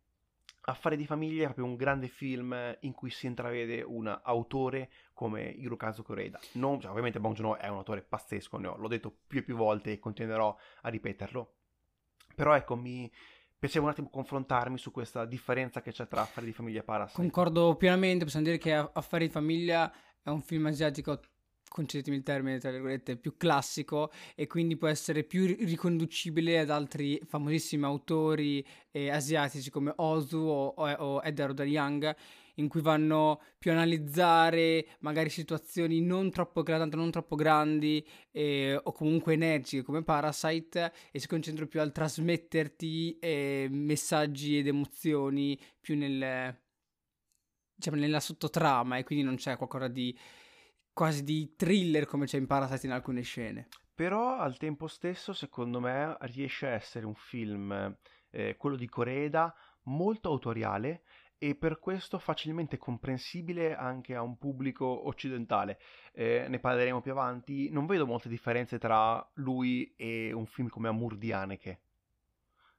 Affari 0.71 0.97
di 0.97 1.07
famiglia 1.07 1.43
è 1.43 1.47
proprio 1.47 1.67
un 1.67 1.77
grande 1.77 2.09
film 2.09 2.77
in 2.81 2.93
cui 2.93 3.11
si 3.11 3.27
intravede 3.27 3.83
un 3.83 4.07
autore 4.23 4.91
come 5.13 5.43
Hirokazu 5.43 6.03
Koreeda. 6.03 6.39
Non, 6.53 6.81
cioè, 6.81 6.91
ovviamente 6.91 7.21
Bong 7.21 7.35
Joon-ho 7.35 7.59
è 7.59 7.69
un 7.69 7.77
autore 7.77 8.03
pazzesco, 8.03 8.57
ne 8.59 8.69
ho, 8.69 8.77
l'ho 8.77 8.89
detto 8.89 9.15
più 9.27 9.41
e 9.41 9.43
più 9.43 9.57
volte 9.57 9.93
e 9.93 9.99
continuerò 9.99 10.57
a 10.83 10.89
ripeterlo. 10.89 11.55
Però 12.35 12.55
ecco, 12.55 12.77
mi, 12.77 13.11
piaceva 13.61 13.85
un 13.85 13.91
attimo 13.91 14.09
confrontarmi 14.09 14.79
su 14.79 14.91
questa 14.91 15.27
differenza 15.27 15.83
che 15.83 15.93
c'è 15.93 16.09
tra 16.09 16.23
Affari 16.23 16.47
di 16.47 16.53
famiglia 16.53 16.81
e 16.81 16.83
Parasite. 16.83 17.21
Concordo 17.21 17.77
pienamente, 17.77 18.25
possiamo 18.25 18.47
dire 18.47 18.57
che 18.57 18.73
Affari 18.73 19.27
di 19.27 19.33
famiglia 19.33 19.93
è 20.23 20.31
un 20.31 20.41
film 20.41 20.67
asiatico 20.67 21.21
concedetemi 21.71 22.17
il 22.17 22.23
termine, 22.25 22.59
tra 22.59 22.73
virgolette, 22.73 23.17
più 23.17 23.37
classico 23.37 24.11
e 24.35 24.49
quindi 24.49 24.77
può 24.77 24.89
essere 24.89 25.23
più 25.23 25.47
riconducibile 25.47 26.59
ad 26.59 26.71
altri 26.71 27.21
famosissimi 27.25 27.85
autori 27.85 28.67
eh, 28.91 29.09
asiatici 29.09 29.71
come 29.71 29.93
Ozu 29.95 30.39
o, 30.39 30.67
o, 30.67 30.91
o 30.91 31.21
Edward 31.23 31.61
Young 31.61 32.17
in 32.57 32.69
cui 32.69 32.81
vanno 32.81 33.41
più 33.59 33.71
a 33.71 33.75
analizzare 33.75 34.87
magari 35.01 35.31
situazioni 35.31 36.01
non 36.01 36.31
troppo, 36.31 36.63
tanto 36.63 36.97
non 36.97 37.11
troppo 37.11 37.37
grandi 37.37 38.07
eh, 38.33 38.79
o 38.83 38.93
comunque 38.93 39.35
energiche 39.35 39.85
come 39.85 40.03
Parasite 40.03 40.93
e 41.13 41.21
si 41.21 41.29
concentrano 41.29 41.71
più 41.71 41.81
al 41.81 41.93
trasmetterti 41.93 43.19
eh, 43.21 43.69
messaggi 43.71 44.59
ed 44.59 44.67
emozioni 44.67 45.59
più 45.81 45.97
nel, 45.97 46.57
diciamo, 47.75 47.97
nella 47.97 48.21
sottotrama 48.21 48.99
e 48.99 49.05
quindi 49.05 49.25
non 49.25 49.37
c'è 49.37 49.57
qualcosa 49.57 49.89
di 49.89 50.17
quasi 51.01 51.25
di 51.25 51.55
thriller 51.57 52.05
come 52.05 52.27
c'è 52.27 52.37
in 52.37 52.47
Parasite 52.47 52.85
in 52.85 52.93
alcune 52.93 53.23
scene. 53.23 53.69
Però 53.95 54.37
al 54.37 54.59
tempo 54.59 54.87
stesso, 54.87 55.33
secondo 55.33 55.81
me, 55.81 56.15
riesce 56.21 56.67
a 56.67 56.73
essere 56.73 57.07
un 57.07 57.15
film, 57.15 57.97
eh, 58.29 58.57
quello 58.59 58.77
di 58.77 58.87
Coreeda, 58.87 59.55
molto 59.85 60.29
autoriale 60.29 61.05
e 61.39 61.55
per 61.55 61.79
questo 61.79 62.19
facilmente 62.19 62.77
comprensibile 62.77 63.75
anche 63.75 64.15
a 64.15 64.21
un 64.21 64.37
pubblico 64.37 64.85
occidentale. 65.09 65.81
Eh, 66.13 66.45
ne 66.51 66.59
parleremo 66.59 67.01
più 67.01 67.13
avanti. 67.13 67.71
Non 67.71 67.87
vedo 67.87 68.05
molte 68.05 68.29
differenze 68.29 68.79
tra 68.79 69.27
lui 69.37 69.95
e 69.97 70.33
un 70.35 70.45
film 70.45 70.69
come 70.69 70.89
Amur 70.89 71.17
di 71.17 71.33
Haneke. 71.33 71.81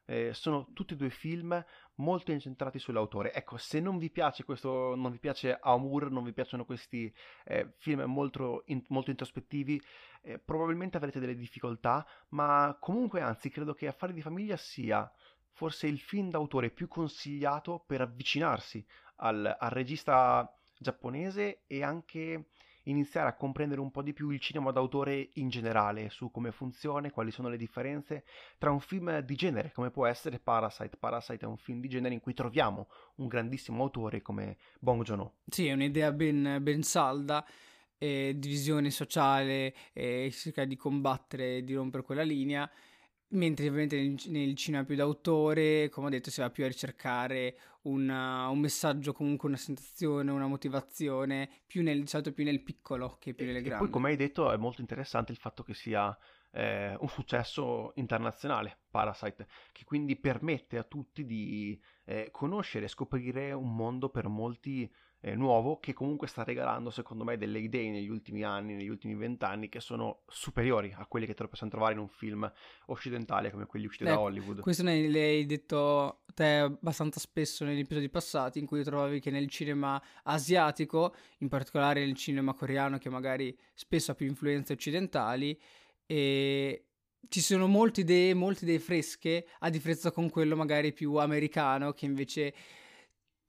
Eh, 0.06 0.34
sono 0.34 0.68
tutti 0.74 0.94
e 0.94 0.98
due 0.98 1.10
film 1.10 1.64
molto 1.96 2.32
incentrati 2.32 2.80
sull'autore. 2.80 3.34
Ecco, 3.34 3.58
se 3.58 3.80
non 3.80 3.98
vi 3.98 4.10
piace 4.10 4.44
questo, 4.44 4.96
non 4.96 5.12
vi 5.12 5.20
piace 5.20 5.58
Amour, 5.62 6.12
non 6.12 6.24
vi 6.24 6.34
piacciono 6.34 6.66
questi 6.66 7.14
eh, 7.46 7.74
film 7.78 8.02
molto, 8.04 8.64
in, 8.68 8.84
molto 8.90 9.10
introspettivi, 9.10 9.82
eh, 10.22 10.40
probabilmente 10.40 10.98
avrete 10.98 11.20
delle 11.20 11.36
difficoltà, 11.36 12.06
ma 12.30 12.76
comunque 12.80 13.22
anzi 13.22 13.50
credo 13.50 13.74
che 13.74 13.88
Affari 13.88 14.14
di 14.14 14.22
famiglia 14.22 14.58
sia 14.58 15.10
forse 15.54 15.88
il 15.88 16.00
film 16.00 16.30
d'autore 16.30 16.72
più 16.72 16.88
consigliato 16.88 17.84
per 17.86 18.02
avvicinarsi 18.02 18.84
al, 19.18 19.56
al 19.60 19.70
regista 19.70 20.52
giapponese 20.78 21.64
e 21.68 21.84
anche 21.84 22.48
iniziare 22.84 23.30
a 23.30 23.36
comprendere 23.36 23.82
un 23.82 23.92
po' 23.92 24.02
di 24.02 24.14
più 24.14 24.30
il 24.30 24.40
cinema 24.40 24.72
d'autore 24.72 25.30
in 25.34 25.50
generale, 25.50 26.10
su 26.10 26.32
come 26.32 26.52
funziona, 26.52 27.10
quali 27.12 27.32
sono 27.32 27.50
le 27.50 27.58
differenze 27.58 28.24
tra 28.58 28.72
un 28.72 28.80
film 28.80 29.20
di 29.20 29.36
genere, 29.36 29.72
come 29.74 29.92
può 29.92 30.06
essere 30.06 30.40
Parasite. 30.40 30.98
Parasite 30.98 31.46
è 31.46 31.48
un 31.48 31.58
film 31.58 31.80
di 31.80 31.90
genere 31.90 32.14
in 32.14 32.20
cui 32.20 32.34
troviamo 32.34 32.88
un 33.16 33.28
grandissimo 33.28 33.84
autore 33.84 34.22
come 34.22 34.58
Bong 34.80 35.04
Joon-ho. 35.04 35.36
Sì, 35.46 35.68
è 35.68 35.74
un'idea 35.74 36.12
ben, 36.12 36.60
ben 36.62 36.82
salda, 36.84 37.46
eh, 37.98 38.34
divisione 38.38 38.90
sociale, 38.90 39.74
eh, 39.94 40.30
cerca 40.32 40.66
di 40.66 40.76
combattere, 40.76 41.64
di 41.64 41.74
rompere 41.74 42.04
quella 42.04 42.24
linea 42.24 42.70
Mentre 43.34 43.68
ovviamente 43.70 43.96
nel, 44.30 44.56
cinema 44.56 44.84
più 44.84 44.96
d'autore, 44.96 45.88
come 45.88 46.08
ho 46.08 46.10
detto, 46.10 46.30
si 46.30 46.42
va 46.42 46.50
più 46.50 46.66
a 46.66 46.68
ricercare 46.68 47.56
una, 47.84 48.48
un 48.50 48.60
messaggio, 48.60 49.14
comunque 49.14 49.48
una 49.48 49.58
sensazione, 49.58 50.32
una 50.32 50.48
motivazione, 50.48 51.50
più 51.66 51.82
nel, 51.82 52.08
solito 52.08 52.32
più 52.32 52.44
nel 52.44 52.62
piccolo 52.62 53.18
che 53.20 53.34
più 53.34 53.46
nelle 53.46 53.62
grandi. 53.62 53.84
E 53.84 53.86
poi, 53.86 53.90
come 53.90 54.10
hai 54.10 54.16
detto, 54.16 54.52
è 54.52 54.58
molto 54.58 54.82
interessante 54.82 55.32
il 55.32 55.38
fatto 55.38 55.64
che 55.64 55.74
sia 55.74 56.16
eh, 56.52 56.96
un 57.00 57.08
successo 57.08 57.94
internazionale, 57.96 58.80
Parasite, 58.90 59.48
che 59.72 59.84
quindi 59.84 60.16
permette 60.16 60.78
a 60.78 60.84
tutti 60.84 61.26
di 61.26 61.80
eh, 62.06 62.30
conoscere 62.32 62.86
e 62.86 62.90
scoprire 62.90 63.52
un 63.54 63.76
mondo 63.76 64.10
per 64.10 64.28
molti 64.28 64.92
eh, 65.22 65.36
nuovo 65.36 65.80
che 65.80 65.94
comunque 65.94 66.28
sta 66.28 66.44
regalando 66.44 66.90
secondo 66.90 67.24
me 67.24 67.38
delle 67.38 67.60
idee 67.60 67.92
negli 67.92 68.10
ultimi 68.10 68.44
anni, 68.44 68.74
negli 68.74 68.88
ultimi 68.88 69.16
vent'anni 69.16 69.70
che 69.70 69.80
sono 69.80 70.24
superiori 70.28 70.94
a 70.98 71.06
quelle 71.06 71.28
che 71.28 71.36
te 71.36 71.44
lo 71.44 71.50
possiamo 71.50 71.72
trovare 71.72 71.94
in 71.94 72.00
un 72.00 72.08
film 72.08 72.52
occidentale 72.88 73.52
come 73.52 73.66
quelli 73.68 73.86
usciti 73.86 74.06
Beh, 74.06 74.10
da 74.10 74.20
Hollywood. 74.20 74.60
Questo 74.62 74.84
ne 74.84 75.08
l'hai 75.08 75.46
detto 75.46 76.24
te 76.34 76.56
abbastanza 76.56 77.20
spesso 77.20 77.64
negli 77.64 77.80
episodi 77.80 78.10
passati 78.10 78.58
in 78.58 78.66
cui 78.66 78.84
trovavi 78.84 79.20
che 79.20 79.30
nel 79.30 79.48
cinema 79.48 80.02
asiatico, 80.24 81.16
in 81.40 81.50
particolare 81.50 82.04
nel 82.04 82.16
cinema 82.16 82.54
coreano 82.54 82.98
che 82.98 83.10
magari 83.10 83.56
spesso 83.74 84.12
ha 84.12 84.16
più 84.16 84.26
influenze 84.26 84.74
occidentali, 84.74 85.60
e 86.08 86.86
ci 87.30 87.42
sono 87.42 87.68
molte 87.68 88.02
idee, 88.02 88.34
molte 88.34 88.66
idee 88.66 88.80
fresche, 88.80 89.46
a 89.60 89.70
differenza 89.70 90.12
con 90.12 90.30
quello 90.30 90.56
magari 90.56 90.92
più 90.92 91.16
americano 91.16 91.94
che 91.94 92.06
invece 92.06 92.54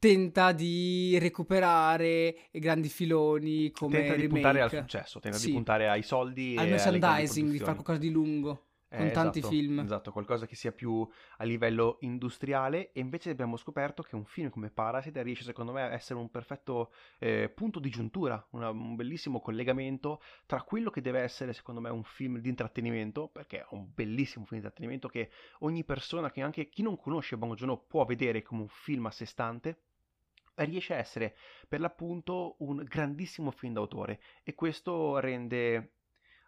tenta 0.03 0.51
di 0.51 1.17
recuperare 1.21 2.49
i 2.51 2.59
grandi 2.59 2.89
filoni 2.89 3.71
come 3.71 3.99
tenta 3.99 4.15
remake. 4.15 4.27
di 4.27 4.33
puntare 4.33 4.61
al 4.61 4.71
successo, 4.71 5.21
tenta 5.21 5.39
sì. 5.39 5.47
di 5.47 5.53
puntare 5.53 5.89
ai 5.89 6.03
soldi 6.03 6.57
al 6.59 6.67
merchandising, 6.67 7.53
di 7.53 7.59
fare 7.59 7.75
qualcosa 7.75 7.99
di 7.99 8.11
lungo 8.11 8.65
eh, 8.89 8.97
con 8.97 9.13
tanti 9.13 9.39
esatto, 9.39 9.55
film. 9.55 9.79
Esatto, 9.79 10.11
qualcosa 10.11 10.47
che 10.47 10.57
sia 10.57 10.73
più 10.73 11.09
a 11.37 11.45
livello 11.45 11.99
industriale 12.01 12.91
e 12.91 12.99
invece 12.99 13.31
abbiamo 13.31 13.57
scoperto 13.57 14.03
che 14.03 14.17
un 14.17 14.25
film 14.25 14.51
come 14.51 14.71
Parasite 14.71 15.23
riesce 15.23 15.45
secondo 15.45 15.71
me 15.71 15.83
a 15.83 15.93
essere 15.93 16.19
un 16.19 16.31
perfetto 16.31 16.93
eh, 17.21 17.49
punto 17.49 17.79
di 17.79 17.89
giuntura, 17.89 18.45
una, 18.51 18.71
un 18.71 18.97
bellissimo 18.97 19.41
collegamento 19.41 20.21
tra 20.47 20.63
quello 20.63 20.91
che 20.91 21.01
deve 21.01 21.21
essere 21.21 21.53
secondo 21.53 21.81
me 21.81 21.91
un 21.91 22.03
film 22.03 22.39
di 22.39 22.49
intrattenimento, 22.49 23.29
perché 23.29 23.61
è 23.61 23.67
un 23.71 23.89
bellissimo 23.95 24.45
film 24.47 24.61
di 24.61 24.67
intrattenimento 24.67 25.07
che 25.07 25.31
ogni 25.61 25.85
persona, 25.85 26.33
che 26.33 26.43
anche 26.43 26.69
chi 26.69 26.83
non 26.83 26.99
conosce 26.99 27.37
Bong 27.37 27.55
Joon-ho 27.55 27.85
può 27.87 28.05
vedere 28.05 28.43
come 28.43 28.63
un 28.63 28.69
film 28.69 29.07
a 29.07 29.13
sé 29.13 29.27
stante, 29.27 29.79
riesce 30.57 30.95
a 30.95 30.99
essere 30.99 31.37
per 31.69 31.81
l'appunto 31.81 32.57
un 32.59 32.83
grandissimo 32.85 33.51
film 33.51 33.73
d'autore 33.75 34.21
e 34.43 34.55
questo 34.55 35.19
rende, 35.19 35.95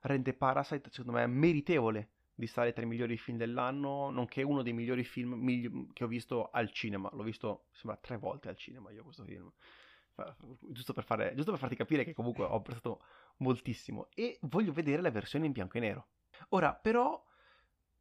rende 0.02 0.34
Parasite 0.34 0.90
secondo 0.90 1.18
me 1.18 1.26
meritevole 1.26 2.10
di 2.34 2.46
stare 2.46 2.72
tra 2.72 2.82
i 2.82 2.86
migliori 2.86 3.16
film 3.16 3.38
dell'anno, 3.38 4.10
nonché 4.10 4.42
uno 4.42 4.62
dei 4.62 4.72
migliori 4.72 5.04
film 5.04 5.34
migli- 5.34 5.92
che 5.92 6.04
ho 6.04 6.08
visto 6.08 6.50
al 6.50 6.70
cinema. 6.72 7.08
L'ho 7.12 7.22
visto, 7.22 7.66
sembra, 7.72 7.98
tre 8.00 8.16
volte 8.16 8.48
al 8.48 8.56
cinema 8.56 8.90
io 8.90 9.04
questo 9.04 9.24
film. 9.24 9.50
Giusto 10.70 10.92
per, 10.92 11.04
fare, 11.04 11.32
giusto 11.34 11.50
per 11.52 11.60
farti 11.60 11.76
capire 11.76 12.04
che 12.04 12.12
comunque 12.12 12.44
ho 12.44 12.54
apprezzato 12.54 13.04
moltissimo. 13.38 14.08
E 14.14 14.38
voglio 14.42 14.72
vedere 14.72 15.00
la 15.00 15.10
versione 15.10 15.46
in 15.46 15.52
bianco 15.52 15.76
e 15.76 15.80
nero. 15.80 16.08
Ora, 16.50 16.74
però, 16.74 17.22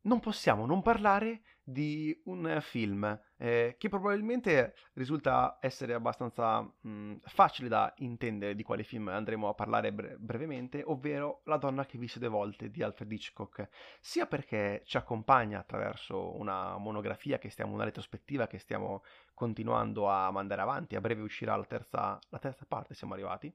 non 0.04 0.20
possiamo 0.20 0.66
non 0.66 0.82
parlare 0.82 1.42
di 1.64 2.20
un 2.26 2.58
film 2.62 3.20
eh, 3.38 3.76
che 3.78 3.88
probabilmente 3.88 4.76
risulta 4.94 5.58
essere 5.62 5.94
abbastanza 5.94 6.62
mh, 6.62 7.16
facile 7.24 7.70
da 7.70 7.94
intendere 7.98 8.54
di 8.56 8.64
quale 8.64 8.84
film 8.84 9.08
andremo 9.08 9.48
a 9.48 9.54
parlare 9.54 9.94
bre- 9.94 10.18
brevemente, 10.18 10.84
ovvero 10.86 11.42
La 11.46 11.58
donna 11.58 11.86
che 11.86 11.98
visse 11.98 12.20
due 12.20 12.28
volte 12.28 12.70
di 12.70 12.84
Alfred 12.84 13.12
Hitchcock, 13.12 13.70
sia 14.02 14.26
perché 14.26 14.82
ci 14.86 14.98
accompagna 14.98 15.60
attraverso 15.60 16.38
una 16.38 16.78
monografia 16.78 17.38
che 17.38 17.50
stiamo, 17.50 17.74
una 17.74 17.86
retrospettiva 17.86 18.48
che 18.48 18.60
stiamo 18.60 19.04
continuando 19.34 20.10
a 20.10 20.30
mandare 20.32 20.62
avanti, 20.62 20.96
a 20.96 21.02
breve 21.02 21.22
uscirà 21.22 21.56
la 21.56 21.66
terza, 21.66 22.20
la 22.30 22.40
terza 22.40 22.66
parte, 22.68 22.94
siamo 22.94 23.14
arrivati, 23.14 23.54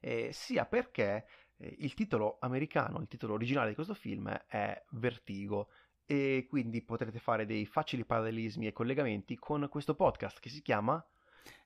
eh, 0.00 0.30
sia 0.32 0.64
perché 0.64 1.26
il 1.58 1.94
titolo 1.94 2.38
americano, 2.40 3.00
il 3.00 3.08
titolo 3.08 3.34
originale 3.34 3.70
di 3.70 3.74
questo 3.74 3.94
film 3.94 4.28
è 4.46 4.84
Vertigo 4.90 5.68
e 6.06 6.46
quindi 6.48 6.82
potrete 6.82 7.18
fare 7.18 7.44
dei 7.44 7.66
facili 7.66 8.04
parallelismi 8.04 8.66
e 8.66 8.72
collegamenti 8.72 9.36
con 9.36 9.68
questo 9.68 9.94
podcast 9.94 10.40
che 10.40 10.48
si 10.48 10.62
chiama 10.62 11.04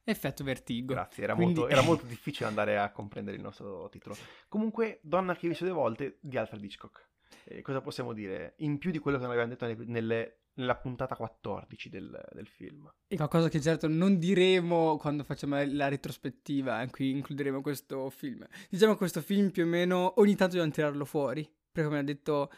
Effetto 0.05 0.43
Vertigo. 0.43 0.95
Grazie, 0.95 1.25
era, 1.25 1.35
quindi... 1.35 1.55
molto, 1.55 1.73
era 1.73 1.83
molto 1.83 2.07
difficile 2.07 2.49
andare 2.49 2.79
a 2.79 2.91
comprendere 2.91 3.37
il 3.37 3.43
nostro 3.43 3.89
titolo. 3.89 4.17
Comunque, 4.49 4.99
Donna 5.03 5.37
che 5.37 5.49
visto 5.49 5.65
due 5.65 5.75
volte 5.75 6.19
di 6.21 6.37
Alfred 6.37 6.63
Hitchcock. 6.63 7.09
Eh, 7.45 7.63
cosa 7.63 7.81
possiamo 7.81 8.13
dire? 8.13 8.55
In 8.59 8.79
più 8.79 8.91
di 8.91 8.99
quello 8.99 9.19
che 9.19 9.25
non 9.25 9.33
abbiamo 9.33 9.55
detto 9.55 9.85
nelle, 9.85 10.42
nella 10.55 10.77
puntata 10.77 11.17
14 11.17 11.89
del, 11.89 12.29
del, 12.33 12.47
film. 12.47 12.91
E 13.09 13.17
qualcosa 13.17 13.49
che 13.49 13.61
certo 13.61 13.89
non 13.89 14.19
diremo 14.19 14.97
quando 14.97 15.25
facciamo 15.25 15.63
la 15.65 15.89
retrospettiva 15.89 16.83
in 16.83 16.91
cui 16.91 17.11
includeremo 17.11 17.61
questo 17.61 18.11
film. 18.11 18.47
Diciamo 18.69 18.93
che 18.93 18.99
questo 18.99 19.21
film 19.21 19.51
più 19.51 19.65
o 19.65 19.67
meno 19.67 20.15
ogni 20.17 20.35
tanto 20.35 20.55
dobbiamo 20.55 20.73
tirarlo 20.73 21.05
fuori, 21.05 21.43
perché 21.71 21.89
come 21.89 22.01
ha 22.01 22.05
detto 22.05 22.51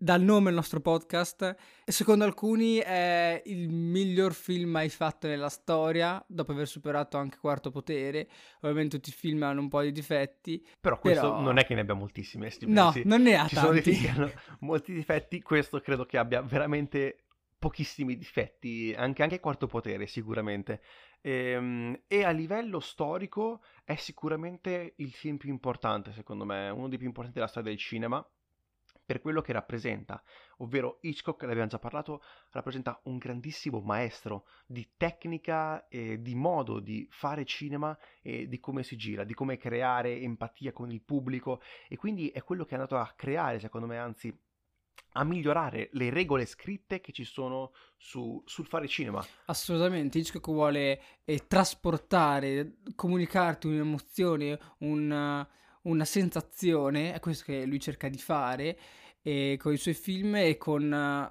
dal 0.00 0.22
nome 0.22 0.50
al 0.50 0.54
nostro 0.54 0.80
podcast, 0.80 1.56
secondo 1.84 2.22
alcuni 2.22 2.76
è 2.76 3.42
il 3.46 3.68
miglior 3.68 4.32
film 4.32 4.70
mai 4.70 4.88
fatto 4.90 5.26
nella 5.26 5.48
storia, 5.48 6.24
dopo 6.28 6.52
aver 6.52 6.68
superato 6.68 7.16
anche 7.16 7.38
Quarto 7.38 7.70
Potere. 7.70 8.28
Ovviamente 8.60 8.96
tutti 8.96 9.10
i 9.10 9.12
film 9.12 9.42
hanno 9.42 9.60
un 9.60 9.68
po' 9.68 9.82
di 9.82 9.90
difetti. 9.90 10.64
Però 10.80 10.98
questo 11.00 11.22
però... 11.22 11.40
non 11.40 11.58
è 11.58 11.66
che 11.66 11.74
ne 11.74 11.80
abbia 11.80 11.94
moltissimi. 11.94 12.48
No, 12.66 12.92
non 13.04 13.22
ne 13.22 13.36
ha 13.36 13.48
Ci 13.48 13.56
tanti. 13.56 13.66
sono 13.66 13.72
dei 13.72 13.82
film 13.82 14.02
che 14.02 14.08
hanno 14.08 14.32
molti 14.60 14.92
difetti, 14.92 15.42
questo 15.42 15.80
credo 15.80 16.06
che 16.06 16.16
abbia 16.16 16.42
veramente 16.42 17.24
pochissimi 17.58 18.16
difetti, 18.16 18.94
anche, 18.96 19.22
anche 19.22 19.40
Quarto 19.40 19.66
Potere 19.66 20.06
sicuramente. 20.06 20.80
E, 21.20 21.30
ehm, 21.30 22.00
e, 22.06 22.24
a 22.24 22.30
livello 22.30 22.80
storico 22.80 23.62
è 23.84 23.96
sicuramente 23.96 24.94
il 24.96 25.12
film 25.12 25.36
più 25.36 25.50
importante, 25.50 26.12
secondo 26.12 26.44
me, 26.44 26.68
uno 26.70 26.88
dei 26.88 26.98
più 26.98 27.06
importanti 27.06 27.38
della 27.38 27.50
storia 27.50 27.70
del 27.70 27.78
cinema 27.78 28.24
per 29.08 29.22
quello 29.22 29.40
che 29.40 29.54
rappresenta, 29.54 30.22
ovvero 30.58 30.98
Hitchcock, 31.00 31.42
ne 31.44 31.52
abbiamo 31.52 31.70
già 31.70 31.78
parlato, 31.78 32.22
rappresenta 32.50 33.00
un 33.04 33.16
grandissimo 33.16 33.80
maestro 33.80 34.44
di 34.66 34.86
tecnica 34.98 35.88
e 35.88 36.20
di 36.20 36.34
modo 36.34 36.78
di 36.78 37.08
fare 37.10 37.46
cinema 37.46 37.96
e 38.20 38.48
di 38.48 38.60
come 38.60 38.82
si 38.82 38.98
gira, 38.98 39.24
di 39.24 39.32
come 39.32 39.56
creare 39.56 40.20
empatia 40.20 40.72
con 40.72 40.90
il 40.90 41.00
pubblico 41.00 41.62
e 41.88 41.96
quindi 41.96 42.28
è 42.28 42.42
quello 42.42 42.64
che 42.64 42.72
è 42.72 42.74
andato 42.74 42.98
a 42.98 43.10
creare, 43.16 43.58
secondo 43.60 43.86
me, 43.86 43.96
anzi 43.96 44.38
a 45.12 45.24
migliorare 45.24 45.88
le 45.92 46.10
regole 46.10 46.46
scritte 46.46 47.00
che 47.00 47.12
ci 47.12 47.24
sono 47.24 47.72
su, 47.96 48.42
sul 48.44 48.66
fare 48.66 48.86
cinema. 48.88 49.24
Assolutamente, 49.46 50.18
Hitchcock 50.18 50.46
vuole 50.46 51.00
eh, 51.24 51.46
trasportare, 51.46 52.76
comunicarti 52.94 53.66
un'emozione, 53.66 54.58
un 54.78 55.46
una 55.88 56.04
sensazione, 56.04 57.14
è 57.14 57.20
questo 57.20 57.44
che 57.44 57.64
lui 57.64 57.80
cerca 57.80 58.08
di 58.08 58.18
fare 58.18 58.78
con 59.58 59.74
i 59.74 59.76
suoi 59.76 59.92
film 59.92 60.36
e 60.36 60.56
con 60.56 60.90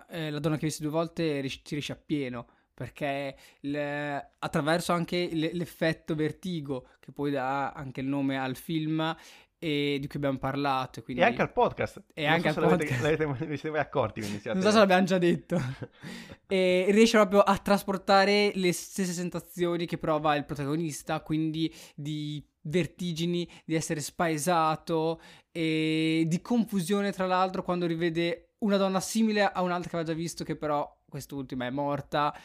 eh, 0.09 0.29
La 0.29 0.39
donna 0.39 0.57
che 0.57 0.67
visto 0.67 0.83
due 0.83 0.91
volte 0.91 1.47
ci 1.49 1.61
riesce 1.69 1.93
appieno 1.93 2.47
perché 2.71 3.35
le, 3.61 4.33
attraverso 4.37 4.93
anche 4.93 5.29
l'effetto 5.31 6.13
vertigo 6.13 6.89
che 6.99 7.11
poi 7.11 7.31
dà 7.31 7.71
anche 7.71 8.01
il 8.01 8.07
nome 8.07 8.37
al 8.37 8.55
film 8.55 9.15
e 9.59 9.97
di 9.99 10.07
cui 10.07 10.17
abbiamo 10.17 10.37
parlato. 10.37 11.01
Quindi... 11.01 11.21
E 11.21 11.25
anche 11.25 11.41
al 11.41 11.51
podcast. 11.51 12.03
E 12.13 12.23
non 12.23 12.33
anche 12.33 12.51
so 12.51 12.59
al 12.59 12.69
podcast. 12.69 13.01
L'avete, 13.01 13.25
l'avete, 13.25 13.45
vi 13.47 13.57
siete 13.57 13.77
accorti. 13.77 14.21
Siate... 14.21 14.53
Non 14.53 14.61
so 14.61 14.71
se 14.71 14.77
l'abbiamo 14.77 15.05
già 15.05 15.17
detto. 15.17 15.59
e 16.47 16.87
riesce 16.89 17.17
proprio 17.17 17.41
a 17.41 17.57
trasportare 17.57 18.51
le 18.55 18.71
stesse 18.73 19.11
sensazioni 19.11 19.85
che 19.85 19.97
prova 19.97 20.35
il 20.35 20.45
protagonista, 20.45 21.21
quindi 21.21 21.73
di 21.95 22.43
vertigini, 22.61 23.49
di 23.65 23.75
essere 23.75 24.01
spaesato 24.01 25.21
e 25.51 26.25
di 26.27 26.41
confusione 26.41 27.11
tra 27.11 27.25
l'altro 27.25 27.63
quando 27.63 27.85
rivede 27.85 28.49
una 28.59 28.77
donna 28.77 28.99
simile 28.99 29.43
a 29.43 29.61
un'altra 29.61 29.89
che 29.89 29.95
aveva 29.95 30.11
già 30.11 30.17
visto 30.17 30.43
che 30.43 30.55
però 30.55 30.97
quest'ultima 31.07 31.65
è 31.65 31.69
morta 31.69 32.35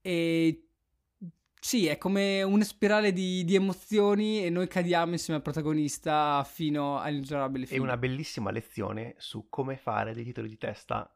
e 0.00 0.69
sì, 1.60 1.86
è 1.86 1.98
come 1.98 2.42
una 2.42 2.64
spirale 2.64 3.12
di, 3.12 3.44
di, 3.44 3.54
emozioni 3.54 4.42
e 4.42 4.48
noi 4.48 4.66
cadiamo 4.66 5.12
insieme 5.12 5.36
al 5.36 5.44
protagonista 5.44 6.42
fino 6.42 6.98
all'intollerabile 6.98 7.66
fine. 7.66 7.78
E 7.78 7.82
una 7.82 7.98
bellissima 7.98 8.50
lezione 8.50 9.14
su 9.18 9.48
come 9.50 9.76
fare 9.76 10.14
dei 10.14 10.24
titoli 10.24 10.48
di 10.48 10.56
testa 10.56 11.14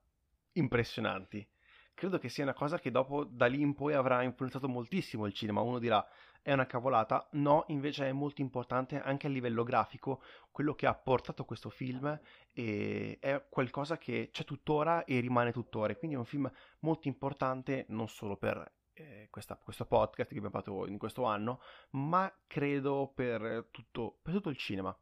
impressionanti. 0.52 1.46
Credo 1.94 2.18
che 2.18 2.28
sia 2.28 2.44
una 2.44 2.52
cosa 2.52 2.78
che 2.78 2.90
dopo 2.90 3.24
da 3.24 3.46
lì 3.46 3.62
in 3.62 3.74
poi 3.74 3.94
avrà 3.94 4.22
influenzato 4.22 4.68
moltissimo 4.68 5.24
il 5.24 5.32
cinema. 5.32 5.62
Uno 5.62 5.78
dirà, 5.78 6.06
è 6.42 6.52
una 6.52 6.66
cavolata, 6.66 7.26
no, 7.32 7.64
invece 7.68 8.06
è 8.06 8.12
molto 8.12 8.42
importante 8.42 9.00
anche 9.00 9.28
a 9.28 9.30
livello 9.30 9.62
grafico 9.62 10.20
quello 10.50 10.74
che 10.74 10.86
ha 10.86 10.94
portato 10.94 11.46
questo 11.46 11.70
film 11.70 12.20
e 12.52 13.16
è 13.18 13.46
qualcosa 13.48 13.96
che 13.96 14.28
c'è 14.30 14.44
tuttora 14.44 15.04
e 15.04 15.20
rimane 15.20 15.52
tuttora, 15.52 15.96
quindi 15.96 16.16
è 16.16 16.18
un 16.18 16.26
film 16.26 16.52
molto 16.80 17.08
importante 17.08 17.86
non 17.88 18.08
solo 18.08 18.36
per 18.36 18.70
eh, 18.94 19.28
questa, 19.30 19.56
questo 19.56 19.84
podcast 19.84 20.30
che 20.30 20.38
abbiamo 20.38 20.56
fatto 20.56 20.86
in 20.86 20.98
questo 20.98 21.24
anno, 21.24 21.60
ma 21.90 22.32
credo 22.46 23.12
per 23.14 23.68
tutto, 23.70 24.18
per 24.22 24.34
tutto 24.34 24.48
il 24.48 24.56
cinema. 24.56 24.96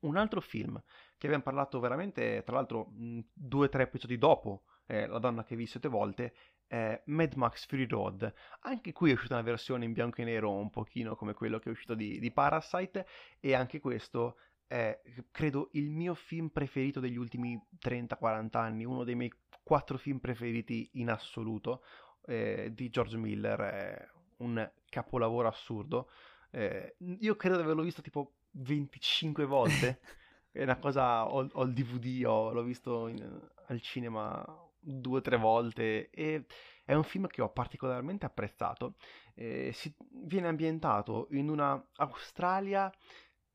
Un 0.00 0.16
altro 0.16 0.40
film 0.40 0.80
che 1.16 1.26
abbiamo 1.26 1.42
parlato 1.42 1.80
veramente, 1.80 2.42
tra 2.44 2.54
l'altro, 2.54 2.92
due 3.32 3.66
o 3.66 3.68
tre 3.68 3.84
episodi 3.84 4.16
dopo 4.16 4.62
eh, 4.86 5.06
La 5.06 5.18
donna 5.18 5.44
che 5.44 5.56
vi 5.56 5.66
sette 5.66 5.88
volte, 5.88 6.34
eh, 6.68 7.02
Mad 7.06 7.34
Max 7.34 7.66
Fury 7.66 7.86
Road. 7.86 8.32
Anche 8.60 8.92
qui 8.92 9.10
è 9.10 9.14
uscita 9.14 9.34
una 9.34 9.42
versione 9.42 9.84
in 9.84 9.92
bianco 9.92 10.20
e 10.20 10.24
nero 10.24 10.52
un 10.52 10.70
pochino 10.70 11.16
come 11.16 11.34
quello 11.34 11.58
che 11.58 11.68
è 11.68 11.72
uscito 11.72 11.94
di, 11.94 12.18
di 12.18 12.30
Parasite 12.30 13.06
e 13.40 13.54
anche 13.54 13.80
questo 13.80 14.36
è, 14.66 15.00
credo, 15.30 15.70
il 15.72 15.90
mio 15.90 16.14
film 16.14 16.48
preferito 16.48 17.00
degli 17.00 17.16
ultimi 17.16 17.60
30-40 17.82 18.56
anni, 18.58 18.84
uno 18.84 19.02
dei 19.02 19.14
miei 19.14 19.32
quattro 19.62 19.98
film 19.98 20.18
preferiti 20.18 20.90
in 20.94 21.10
assoluto 21.10 21.82
eh, 22.28 22.70
di 22.74 22.90
George 22.90 23.16
Miller, 23.16 23.58
è 23.60 24.08
un 24.38 24.70
capolavoro 24.88 25.48
assurdo. 25.48 26.10
Eh, 26.50 26.96
io 26.98 27.36
credo 27.36 27.56
di 27.56 27.62
averlo 27.62 27.82
visto 27.82 28.02
tipo 28.02 28.34
25 28.52 29.44
volte. 29.46 30.00
è 30.52 30.62
una 30.62 30.78
cosa, 30.78 31.26
ho, 31.26 31.48
ho 31.50 31.62
il 31.64 31.72
DVD, 31.72 32.24
ho, 32.26 32.52
l'ho 32.52 32.62
visto 32.62 33.08
in, 33.08 33.50
al 33.66 33.80
cinema 33.80 34.44
due 34.80 35.18
o 35.18 35.20
tre 35.20 35.36
volte 35.36 36.10
e 36.10 36.46
è 36.84 36.94
un 36.94 37.02
film 37.02 37.26
che 37.26 37.42
ho 37.42 37.50
particolarmente 37.50 38.26
apprezzato. 38.26 38.94
Eh, 39.34 39.70
si, 39.72 39.94
viene 40.10 40.48
ambientato 40.48 41.28
in 41.32 41.48
una 41.48 41.82
Australia 41.96 42.92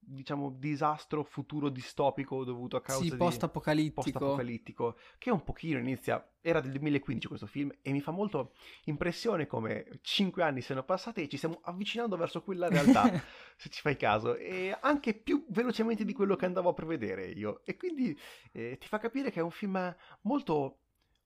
diciamo 0.06 0.52
disastro 0.58 1.24
futuro 1.24 1.70
distopico 1.70 2.44
dovuto 2.44 2.78
a 2.78 2.82
causa 2.82 3.04
sì, 3.04 3.16
post-apocalittico. 3.16 4.04
di 4.04 4.12
post-apocalittico 4.12 4.98
che 5.18 5.32
un 5.32 5.44
pochino 5.44 5.80
inizia 5.80 6.26
era 6.42 6.60
del 6.60 6.72
2015 6.72 7.28
questo 7.28 7.48
film 7.48 7.72
e 7.82 7.92
mi 7.92 8.02
fa 8.02 8.12
molto 8.12 8.54
impressione 8.86 9.48
come 9.48 10.00
cinque 10.02 10.44
anni 10.44 10.62
siano 10.62 10.84
passati 10.84 11.22
e 11.22 11.30
ci 11.30 11.38
stiamo 11.38 11.60
avvicinando 11.64 12.18
verso 12.18 12.42
quella 12.42 12.68
realtà 12.68 13.04
se 13.56 13.70
ci 13.70 13.82
fai 13.82 13.96
caso 13.98 14.36
e 14.36 14.78
anche 14.82 15.14
più 15.14 15.46
velocemente 15.50 16.06
di 16.06 16.14
quello 16.14 16.36
che 16.36 16.46
andavo 16.46 16.70
a 16.70 16.74
prevedere 16.74 17.28
io 17.28 17.62
e 17.66 17.76
quindi 17.78 18.18
eh, 18.52 18.78
ti 18.80 18.88
fa 18.88 18.98
capire 18.98 19.32
che 19.32 19.40
è 19.40 19.44
un 19.44 19.52
film 19.52 19.96
molto 20.22 20.80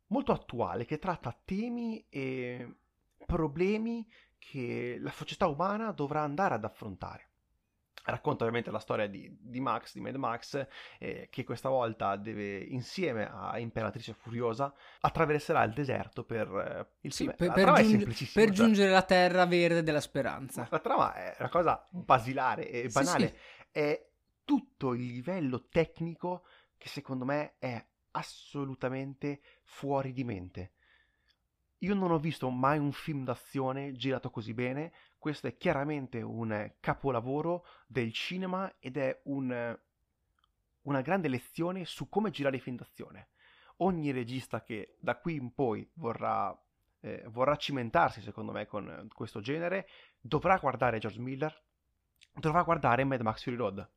molto 0.07 0.31
attuale 0.31 0.85
che 0.85 0.99
tratta 0.99 1.37
temi 1.43 2.05
e 2.09 2.75
problemi 3.25 4.07
che 4.37 4.97
la 4.99 5.11
società 5.11 5.47
umana 5.47 5.91
dovrà 5.91 6.21
andare 6.21 6.55
ad 6.55 6.63
affrontare. 6.63 7.26
Racconta 8.09 8.43
ovviamente 8.43 8.71
la 8.71 8.79
storia 8.79 9.07
di, 9.07 9.29
di 9.39 9.59
Max, 9.59 9.93
di 9.93 9.99
Mad 9.99 10.15
Max, 10.15 10.65
eh, 10.97 11.27
che 11.29 11.43
questa 11.43 11.67
volta 11.67 12.15
deve, 12.15 12.57
insieme 12.57 13.29
a 13.29 13.59
Imperatrice 13.59 14.13
Furiosa, 14.13 14.73
attraverserà 15.01 15.63
il 15.63 15.73
deserto 15.73 16.23
per 16.23 16.47
eh, 16.47 16.87
il 17.01 17.11
sì, 17.11 17.25
per, 17.25 17.51
per, 17.51 17.73
giunge, 17.73 18.05
per 18.05 18.15
cioè 18.15 18.49
giungere 18.49 18.89
alla 18.89 19.03
terra 19.03 19.45
verde 19.45 19.83
della 19.83 19.99
speranza. 19.99 20.67
La 20.69 20.79
trama 20.79 21.13
è 21.13 21.35
una 21.39 21.49
cosa 21.49 21.85
basilare 21.89 22.69
e 22.69 22.87
banale, 22.87 23.27
sì, 23.27 23.33
sì. 23.33 23.79
è 23.79 24.07
tutto 24.45 24.93
il 24.93 25.05
livello 25.05 25.67
tecnico 25.67 26.45
che 26.77 26.87
secondo 26.87 27.25
me 27.25 27.55
è 27.59 27.85
assolutamente 28.11 29.41
fuori 29.63 30.13
di 30.13 30.23
mente. 30.23 30.71
Io 31.79 31.93
non 31.93 32.11
ho 32.11 32.17
visto 32.17 32.49
mai 32.49 32.79
un 32.79 32.91
film 32.91 33.23
d'azione 33.23 33.91
girato 33.93 34.31
così 34.31 34.53
bene, 34.53 34.93
questo 35.17 35.47
è 35.47 35.57
chiaramente 35.57 36.21
un 36.21 36.73
capolavoro 36.79 37.65
del 37.85 38.13
cinema 38.13 38.75
ed 38.79 38.97
è 38.97 39.19
un, 39.25 39.77
una 40.81 41.01
grande 41.01 41.27
lezione 41.27 41.85
su 41.85 42.09
come 42.09 42.29
girare 42.29 42.59
film 42.59 42.77
d'azione. 42.77 43.29
Ogni 43.77 44.11
regista 44.11 44.63
che 44.63 44.95
da 44.99 45.17
qui 45.17 45.35
in 45.35 45.53
poi 45.53 45.87
vorrà, 45.95 46.57
eh, 47.01 47.23
vorrà 47.27 47.55
cimentarsi, 47.55 48.21
secondo 48.21 48.51
me, 48.51 48.65
con 48.65 49.07
questo 49.13 49.39
genere, 49.39 49.87
dovrà 50.19 50.57
guardare 50.57 50.99
George 50.99 51.19
Miller, 51.19 51.61
dovrà 52.33 52.63
guardare 52.63 53.03
Mad 53.03 53.21
Max 53.21 53.43
Fury 53.43 53.55
Road. 53.55 53.89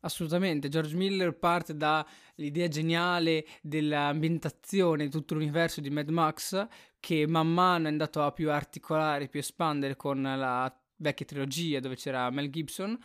Assolutamente, 0.00 0.68
George 0.68 0.94
Miller 0.94 1.36
parte 1.36 1.76
dall'idea 1.76 2.68
geniale 2.68 3.46
dell'ambientazione 3.62 5.04
di 5.04 5.10
tutto 5.10 5.34
l'universo 5.34 5.80
di 5.80 5.90
Mad 5.90 6.08
Max 6.08 6.66
che 7.00 7.26
man 7.26 7.52
mano 7.52 7.86
è 7.86 7.90
andato 7.90 8.22
a 8.22 8.32
più 8.32 8.50
articolare, 8.50 9.28
più 9.28 9.40
espandere 9.40 9.96
con 9.96 10.22
la 10.22 10.72
vecchia 10.96 11.26
trilogia 11.26 11.80
dove 11.80 11.96
c'era 11.96 12.30
Mel 12.30 12.50
Gibson 12.50 12.98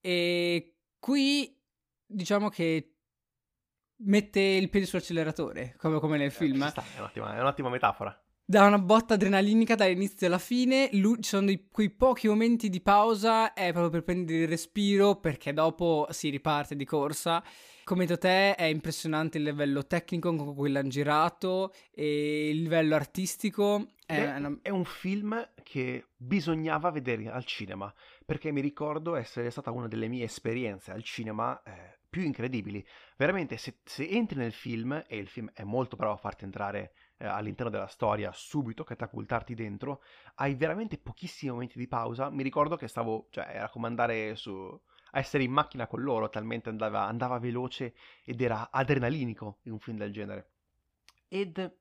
e 0.00 0.76
qui 0.98 1.56
diciamo 2.04 2.48
che 2.48 2.94
mette 4.02 4.40
il 4.40 4.70
piede 4.70 4.86
sull'acceleratore 4.86 5.74
come, 5.76 5.98
come 5.98 6.18
nel 6.18 6.28
eh, 6.28 6.30
film. 6.30 6.68
Sta, 6.68 6.84
è, 6.94 6.98
un'ottima, 6.98 7.36
è 7.36 7.40
un'ottima 7.40 7.68
metafora 7.68 8.22
dà 8.50 8.64
una 8.64 8.78
botta 8.78 9.12
adrenalinica 9.12 9.74
dall'inizio 9.74 10.26
alla 10.26 10.38
fine. 10.38 10.88
Ci 10.90 11.18
sono 11.20 11.44
dei, 11.44 11.68
quei 11.70 11.90
pochi 11.90 12.28
momenti 12.28 12.70
di 12.70 12.80
pausa, 12.80 13.52
è 13.52 13.72
proprio 13.72 13.90
per 13.90 14.04
prendere 14.04 14.38
il 14.38 14.48
respiro, 14.48 15.16
perché 15.16 15.52
dopo 15.52 16.06
si 16.10 16.30
riparte 16.30 16.74
di 16.74 16.86
corsa. 16.86 17.44
Come 17.84 18.06
detto 18.06 18.20
te, 18.20 18.54
è 18.54 18.64
impressionante 18.64 19.36
il 19.36 19.44
livello 19.44 19.86
tecnico 19.86 20.34
con 20.34 20.54
cui 20.54 20.70
l'hanno 20.70 20.88
girato 20.88 21.74
e 21.90 22.48
il 22.48 22.62
livello 22.62 22.94
artistico. 22.94 23.88
È, 24.06 24.14
è, 24.14 24.36
una... 24.38 24.58
è, 24.62 24.70
un 24.70 24.84
film 24.86 25.50
che 25.62 26.06
bisognava 26.16 26.90
vedere 26.90 27.30
al 27.30 27.44
cinema, 27.44 27.92
perché 28.24 28.50
mi 28.50 28.62
ricordo 28.62 29.14
essere 29.14 29.50
stata 29.50 29.70
una 29.70 29.88
delle 29.88 30.08
mie 30.08 30.24
esperienze 30.24 30.90
al 30.90 31.02
cinema 31.02 31.62
eh, 31.64 31.98
più 32.08 32.22
incredibili. 32.22 32.82
Veramente, 33.18 33.58
se, 33.58 33.80
se 33.84 34.08
entri 34.08 34.38
nel 34.38 34.52
film, 34.52 35.04
e 35.06 35.18
il 35.18 35.28
film 35.28 35.50
è 35.52 35.64
molto 35.64 35.96
bravo 35.96 36.14
a 36.14 36.18
farti 36.18 36.44
entrare 36.44 36.92
eh, 37.18 37.26
all'interno 37.26 37.70
della 37.70 37.86
storia 37.86 38.32
subito, 38.32 38.84
catapultarti 38.84 39.54
dentro, 39.54 40.02
hai 40.36 40.54
veramente 40.54 40.98
pochissimi 40.98 41.52
momenti 41.52 41.78
di 41.78 41.86
pausa. 41.86 42.30
Mi 42.30 42.42
ricordo 42.42 42.76
che 42.76 42.88
stavo, 42.88 43.26
cioè 43.30 43.46
era 43.50 43.68
come 43.68 43.86
andare 43.86 44.36
su, 44.36 44.52
a 45.10 45.18
essere 45.18 45.42
in 45.42 45.52
macchina 45.52 45.86
con 45.86 46.00
loro, 46.00 46.28
talmente 46.28 46.68
andava, 46.68 47.02
andava 47.02 47.38
veloce 47.38 47.94
ed 48.24 48.40
era 48.40 48.70
adrenalinico 48.70 49.58
in 49.62 49.72
un 49.72 49.78
film 49.78 49.98
del 49.98 50.12
genere. 50.12 50.50
Ed 51.28 51.76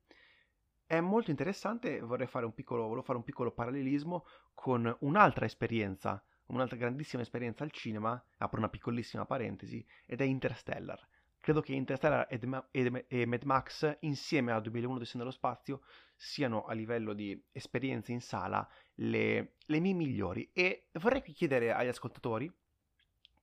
è 0.86 1.00
molto 1.00 1.30
interessante, 1.30 2.00
vorrei 2.00 2.28
fare 2.28 2.45
un 2.45 2.54
piccolo, 2.54 3.02
fare 3.02 3.17
un 3.17 3.23
piccolo 3.23 3.52
parallelismo 3.52 4.26
con 4.54 4.93
un'altra 5.02 5.45
esperienza, 5.45 6.21
un'altra 6.47 6.78
grandissima 6.78 7.21
esperienza 7.21 7.63
al 7.63 7.71
cinema, 7.71 8.21
apro 8.38 8.58
una 8.58 8.69
piccolissima 8.69 9.26
parentesi, 9.26 9.86
ed 10.06 10.21
è 10.21 10.23
Interstellar 10.23 11.08
credo 11.47 11.62
che 11.62 11.71
Interstellar 11.71 12.27
ed 12.29 12.43
Ma- 12.43 12.67
e 13.07 13.25
Mad 13.25 13.43
Max, 13.43 13.99
insieme 14.01 14.51
a 14.51 14.60
2001 14.60 14.97
Odissea 14.97 15.19
nello 15.19 15.31
spazio, 15.31 15.79
siano 16.13 16.65
a 16.65 16.73
livello 16.73 17.13
di 17.13 17.41
esperienze 17.53 18.12
in 18.12 18.19
sala 18.19 18.67
le, 18.95 19.53
le 19.65 19.79
mie 19.79 19.93
migliori. 19.93 20.49
E 20.51 20.89
vorrei 20.99 21.21
chiedere 21.21 21.71
agli 21.71 21.88
ascoltatori 21.88 22.53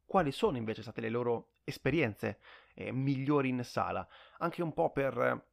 quali 0.05 0.33
sono 0.33 0.59
invece 0.59 0.83
state 0.83 1.01
le 1.01 1.09
loro 1.09 1.53
esperienze 1.65 2.41
eh, 2.75 2.93
migliori 2.93 3.49
in 3.49 3.65
sala, 3.65 4.07
anche 4.41 4.63
un 4.63 4.75
po' 4.75 4.91
per 4.91 5.47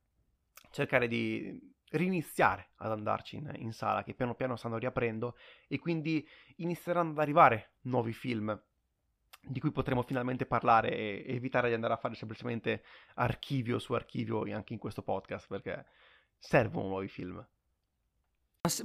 cercare 0.71 1.07
di 1.07 1.57
riniziare 1.91 2.71
ad 2.79 2.91
andarci 2.91 3.37
in, 3.37 3.49
in, 3.59 3.71
sala, 3.71 4.03
che 4.03 4.13
piano 4.13 4.35
piano 4.35 4.57
stanno 4.57 4.77
riaprendo 4.77 5.37
e 5.69 5.79
quindi 5.79 6.27
inizieranno 6.57 7.11
ad 7.11 7.19
arrivare 7.19 7.75
nuovi 7.83 8.11
film 8.11 8.61
di 9.41 9.59
cui 9.59 9.71
potremo 9.71 10.03
finalmente 10.03 10.45
parlare 10.45 10.95
e 10.95 11.25
evitare 11.27 11.67
di 11.67 11.73
andare 11.73 11.93
a 11.93 11.97
fare 11.97 12.15
semplicemente 12.15 12.83
archivio 13.15 13.79
su 13.79 13.93
archivio 13.93 14.43
anche 14.53 14.73
in 14.73 14.79
questo 14.79 15.01
podcast 15.01 15.47
perché 15.47 15.85
servono 16.37 16.87
nuovi 16.87 17.07
film. 17.07 17.45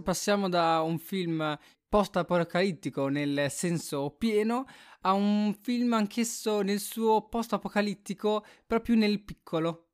Passiamo 0.03 0.49
da 0.49 0.81
un 0.81 0.99
film 0.99 1.59
post-apocalittico 1.89 3.09
nel 3.09 3.51
senso 3.51 4.11
pieno 4.11 4.65
a 5.03 5.13
un 5.13 5.55
film 5.61 5.93
anch'esso 5.93 6.63
nel 6.63 6.81
suo 6.81 7.29
post-apocalittico 7.29 8.45
proprio 8.67 8.97
nel 8.97 9.23
piccolo. 9.23 9.91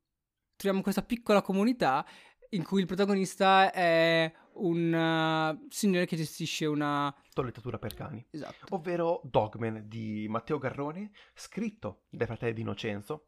Troviamo 0.55 0.81
questa 0.81 1.03
piccola 1.03 1.41
comunità 1.41 2.05
in 2.51 2.63
cui 2.63 2.79
il 2.81 2.87
protagonista 2.87 3.71
è 3.71 4.31
un 4.55 4.93
uh, 4.93 5.67
signore 5.69 6.05
che 6.05 6.15
gestisce 6.15 6.65
una 6.65 7.13
tollettatura 7.33 7.77
per 7.77 7.93
cani. 7.93 8.25
Esatto. 8.29 8.75
Ovvero 8.75 9.21
Dogman 9.23 9.83
di 9.87 10.27
Matteo 10.29 10.57
Garrone, 10.57 11.11
scritto 11.33 12.03
dai 12.09 12.27
fratelli 12.27 12.53
di 12.53 12.61
Innocenzo, 12.61 13.27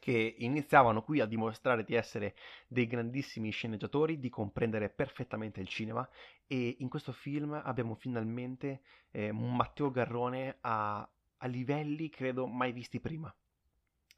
che 0.00 0.34
iniziavano 0.38 1.02
qui 1.02 1.20
a 1.20 1.26
dimostrare 1.26 1.84
di 1.84 1.94
essere 1.94 2.34
dei 2.66 2.86
grandissimi 2.86 3.50
sceneggiatori, 3.50 4.18
di 4.18 4.28
comprendere 4.28 4.88
perfettamente 4.88 5.60
il 5.60 5.68
cinema 5.68 6.08
e 6.46 6.76
in 6.78 6.88
questo 6.88 7.12
film 7.12 7.52
abbiamo 7.64 7.94
finalmente 7.94 8.80
eh, 9.10 9.32
Matteo 9.32 9.90
Garrone 9.90 10.58
a, 10.60 11.08
a 11.36 11.46
livelli 11.46 12.08
credo 12.08 12.46
mai 12.46 12.72
visti 12.72 13.00
prima 13.00 13.32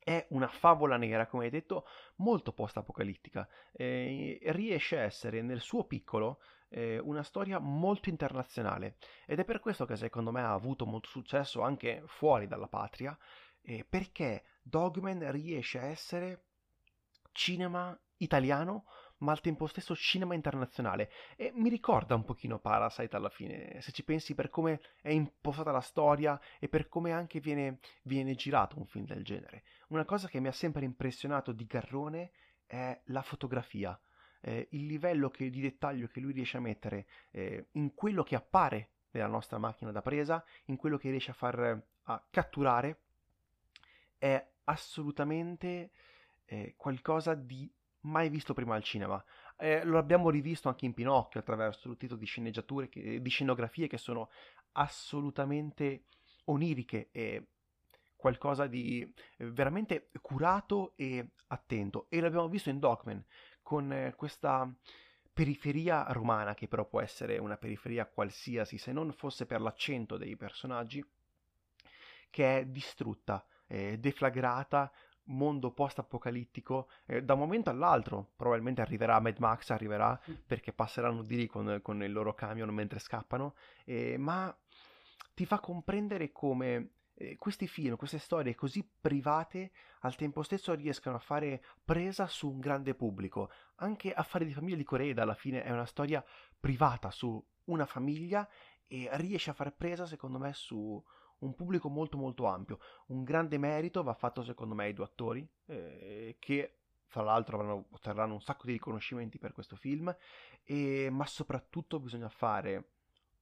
è 0.09 0.27
una 0.31 0.49
favola 0.49 0.97
nera, 0.97 1.27
come 1.27 1.45
hai 1.45 1.51
detto, 1.51 1.87
molto 2.17 2.53
post-apocalittica. 2.53 3.47
Eh, 3.73 4.39
riesce 4.45 4.99
a 4.99 5.03
essere 5.03 5.43
nel 5.43 5.61
suo 5.61 5.85
piccolo 5.85 6.41
eh, 6.71 6.99
una 6.99 7.23
storia 7.23 7.59
molto 7.59 8.09
internazionale 8.09 8.97
ed 9.27 9.39
è 9.39 9.45
per 9.45 9.61
questo 9.61 9.85
che 9.85 9.97
secondo 9.97 10.33
me 10.33 10.41
ha 10.41 10.55
avuto 10.55 10.87
molto 10.87 11.09
successo 11.09 11.61
anche 11.61 12.03
fuori 12.07 12.47
dalla 12.47 12.69
patria, 12.69 13.17
eh, 13.61 13.85
perché 13.87 14.45
Dogman 14.63 15.31
riesce 15.31 15.79
a 15.79 15.85
essere 15.85 16.45
cinema 17.33 17.97
italiano 18.17 18.87
ma 19.19 19.33
al 19.33 19.41
tempo 19.41 19.67
stesso 19.67 19.95
cinema 19.97 20.35
internazionale 20.35 21.11
e 21.37 21.53
mi 21.55 21.69
ricorda 21.69 22.15
un 22.15 22.25
pochino 22.25 22.59
Parasite 22.59 23.17
alla 23.17 23.29
fine, 23.29 23.81
se 23.81 23.93
ci 23.93 24.05
pensi 24.05 24.35
per 24.35 24.49
come 24.51 24.81
è 25.01 25.11
impostata 25.11 25.71
la 25.71 25.81
storia 25.81 26.41
e 26.59 26.69
per 26.69 26.89
come 26.89 27.13
anche 27.13 27.41
viene, 27.41 27.79
viene 28.03 28.35
girato 28.35 28.79
un 28.79 28.87
film 28.87 29.07
del 29.07 29.25
genere. 29.25 29.65
Una 29.89 30.05
cosa 30.05 30.29
che 30.29 30.41
mi 30.41 30.49
ha 30.49 30.53
sempre 30.53 30.85
impressionato 30.85 31.53
di 31.53 31.67
Garrone 31.67 32.31
è 32.67 33.01
la 33.07 33.23
fotografia, 33.23 33.99
eh, 34.41 34.69
il 34.73 34.87
livello 34.87 35.31
che, 35.31 35.51
di 35.51 35.61
dettaglio 35.61 36.07
che 36.07 36.21
lui 36.21 36.33
riesce 36.33 36.59
a 36.59 36.61
mettere 36.61 37.07
eh, 37.31 37.69
in 37.73 37.95
quello 37.95 38.23
che 38.23 38.35
appare 38.35 38.91
nella 39.11 39.27
nostra 39.27 39.59
macchina 39.59 39.91
da 39.91 40.03
presa, 40.03 40.45
in 40.67 40.77
quello 40.77 40.99
che 40.99 41.11
riesce 41.11 41.31
a 41.31 41.35
far 41.35 41.83
a 42.09 42.27
catturare, 42.31 43.01
è 44.17 44.47
assolutamente 44.65 45.91
eh, 46.47 46.75
qualcosa 46.77 47.35
di 47.35 47.71
mai 48.09 48.29
visto 48.29 48.55
prima 48.55 48.75
al 48.75 48.83
cinema. 48.83 49.23
Eh, 49.57 49.85
lo 49.85 49.99
abbiamo 49.99 50.31
rivisto 50.31 50.69
anche 50.69 50.87
in 50.87 50.95
Pinocchio 50.95 51.41
attraverso 51.41 51.83
tutto 51.83 51.97
tipo 51.97 52.15
di 52.17 52.27
sceneggiature, 52.27 52.89
che, 52.89 53.21
di 53.21 53.31
scenografie 53.31 53.87
che 53.87 53.99
sono 53.99 54.31
assolutamente 54.73 56.05
oniriche 56.45 57.09
e 57.13 57.47
qualcosa 58.17 58.67
di 58.67 59.01
eh, 59.37 59.51
veramente 59.51 60.11
curato 60.21 60.93
e 60.97 61.31
attento. 61.49 62.07
E 62.09 62.21
l'abbiamo 62.21 62.49
visto 62.49 62.71
in 62.71 62.79
Dogman 62.79 63.25
con 63.63 63.93
eh, 63.93 64.15
questa 64.17 64.71
periferia 65.33 66.05
romana, 66.11 66.55
che 66.55 66.67
però 66.67 66.87
può 66.87 67.01
essere 67.01 67.39
una 67.39 67.57
periferia 67.57 68.07
qualsiasi, 68.07 68.77
se 68.77 68.93
non 68.93 69.13
fosse 69.13 69.47
per 69.47 69.61
l'accento 69.61 70.17
dei 70.17 70.37
personaggi, 70.37 71.05
che 72.31 72.59
è 72.59 72.67
distrutta, 72.67 73.47
eh, 73.69 73.99
deflagrata, 73.99 74.91
mondo 75.29 75.73
post-apocalittico, 75.73 76.89
eh, 77.07 77.23
da 77.23 77.35
un 77.35 77.41
momento 77.41 77.71
all'altro. 77.71 78.33
Probabilmente 78.37 78.81
arriverà 78.81 79.21
Mad 79.21 79.39
Max, 79.39 79.71
arriverà 79.71 80.19
perché 80.47 80.73
passeranno 80.73 81.23
di 81.23 81.37
lì 81.37 81.47
con, 81.47 81.81
con 81.83 82.03
il 82.03 82.13
loro 82.13 82.35
camion 82.35 82.71
mentre 82.71 82.99
scappano, 82.99 83.55
eh, 83.85 84.17
ma 84.19 84.55
ti 85.35 85.47
fa 85.47 85.61
comprendere 85.61 86.33
come 86.33 86.91
eh, 87.15 87.37
questi 87.37 87.67
film, 87.67 87.97
queste 87.97 88.19
storie 88.19 88.55
così 88.55 88.89
private 89.01 89.73
al 90.01 90.15
tempo 90.15 90.43
stesso 90.43 90.75
riescano 90.75 91.17
a 91.17 91.21
fare 91.21 91.63
presa 91.85 92.27
su 92.27 92.49
un 92.49 92.61
grande 92.61 92.95
pubblico. 92.95 93.51
Anche 93.77 94.13
Affari 94.13 94.47
di 94.47 94.53
famiglia 94.53 94.77
di 94.77 94.85
Coreida 94.85 95.23
alla 95.23 95.35
fine 95.35 95.63
è 95.63 95.71
una 95.71 95.87
storia 95.87 96.25
privata 96.59 97.11
su 97.11 97.45
una 97.65 97.87
famiglia 97.87 98.49
e 98.87 99.09
riesce 99.13 99.51
a 99.51 99.55
fare 99.55 99.73
presa 99.73 100.07
secondo 100.07 100.39
me 100.39 100.53
su 100.55 101.03
un 101.39 101.55
pubblico 101.55 101.89
molto 101.89 102.17
molto 102.17 102.47
ampio. 102.47 102.79
Un 103.07 103.25
grande 103.25 103.59
merito 103.59 104.03
va 104.03 104.15
fatto 104.15 104.43
secondo 104.43 104.75
me 104.75 104.85
ai 104.85 104.93
due 104.93 105.05
attori 105.05 105.47
eh, 105.67 106.37
che 106.39 106.79
fra 107.09 107.23
l'altro 107.23 107.59
avranno, 107.59 107.87
otterranno 107.91 108.35
un 108.35 108.41
sacco 108.41 108.67
di 108.67 108.73
riconoscimenti 108.73 109.39
per 109.39 109.53
questo 109.53 109.77
film, 109.77 110.15
e, 110.63 111.09
ma 111.11 111.27
soprattutto 111.27 111.99
bisogna 112.01 112.29
fare 112.29 112.91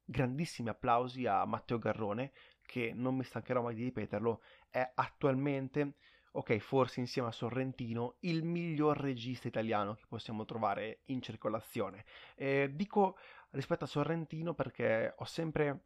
grandissimi 0.05 0.69
applausi 0.69 1.27
a 1.27 1.45
Matteo 1.45 1.79
Garrone 1.79 2.33
che 2.63 2.93
non 2.95 3.17
mi 3.17 3.25
stancherò 3.25 3.63
mai 3.63 3.75
di 3.75 3.83
ripeterlo, 3.83 4.41
è 4.71 4.89
attualmente, 4.95 5.95
ok, 6.33 6.57
forse 6.59 7.01
insieme 7.01 7.29
a 7.29 7.33
Sorrentino, 7.33 8.17
il 8.21 8.45
miglior 8.45 8.99
regista 8.99 9.49
italiano 9.49 9.95
che 9.95 10.05
possiamo 10.09 10.45
trovare 10.45 11.01
in 11.07 11.21
circolazione. 11.21 12.05
Eh, 12.37 12.71
dico 12.73 13.19
rispetto 13.51 13.85
a 13.85 13.89
Sorrentino 13.89 14.55
perché 14.55 15.15
ho 15.17 15.25
sempre 15.25 15.85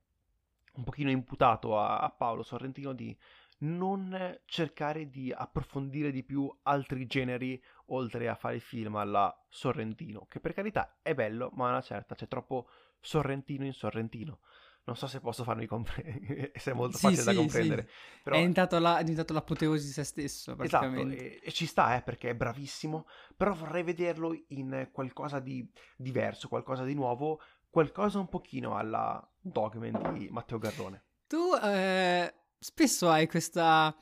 un 0.72 0.84
pochino 0.84 1.10
imputato 1.10 1.78
a, 1.78 1.98
a 1.98 2.10
Paolo 2.10 2.42
Sorrentino 2.42 2.92
di 2.92 3.16
non 3.60 4.38
cercare 4.46 5.10
di 5.10 5.32
approfondire 5.32 6.10
di 6.10 6.22
più 6.22 6.50
altri 6.62 7.06
generi 7.06 7.62
oltre 7.86 8.28
a 8.28 8.34
fare 8.34 8.58
film 8.58 8.96
alla 8.96 9.34
Sorrentino, 9.48 10.26
che 10.28 10.40
per 10.40 10.54
carità 10.54 10.98
è 11.02 11.14
bello, 11.14 11.50
ma 11.54 11.68
una 11.68 11.82
certa 11.82 12.14
c'è 12.14 12.28
troppo 12.28 12.68
Sorrentino 13.00 13.64
in 13.64 13.72
Sorrentino. 13.72 14.40
Non 14.82 14.96
so 14.96 15.06
se 15.06 15.20
posso 15.20 15.44
farmi 15.44 15.66
comprendere, 15.66 16.52
se 16.56 16.70
è 16.70 16.74
molto 16.74 16.96
sì, 16.96 17.02
facile 17.04 17.22
sì, 17.22 17.28
da 17.28 17.34
comprendere. 17.34 17.82
Sì. 17.82 18.20
Però... 18.22 18.34
È, 18.34 18.38
diventato 18.38 18.78
la, 18.78 18.98
è 18.98 19.02
diventato 19.02 19.34
l'apoteosi 19.34 19.86
di 19.86 19.92
se 19.92 20.04
stesso, 20.04 20.58
Esatto, 20.58 20.94
e, 20.94 21.40
e 21.42 21.52
ci 21.52 21.66
sta, 21.66 21.96
eh, 21.96 22.02
perché 22.02 22.30
è 22.30 22.34
bravissimo, 22.34 23.06
però 23.36 23.52
vorrei 23.52 23.82
vederlo 23.82 24.34
in 24.48 24.88
qualcosa 24.90 25.38
di 25.38 25.68
diverso, 25.96 26.48
qualcosa 26.48 26.84
di 26.84 26.94
nuovo, 26.94 27.40
qualcosa 27.70 28.18
un 28.18 28.28
pochino 28.28 28.76
alla 28.76 29.26
Dogman 29.40 30.12
di 30.12 30.28
Matteo 30.30 30.58
Garrone. 30.58 31.02
Tu 31.26 31.54
eh, 31.62 32.34
spesso 32.58 33.08
hai 33.08 33.26
questa 33.28 33.96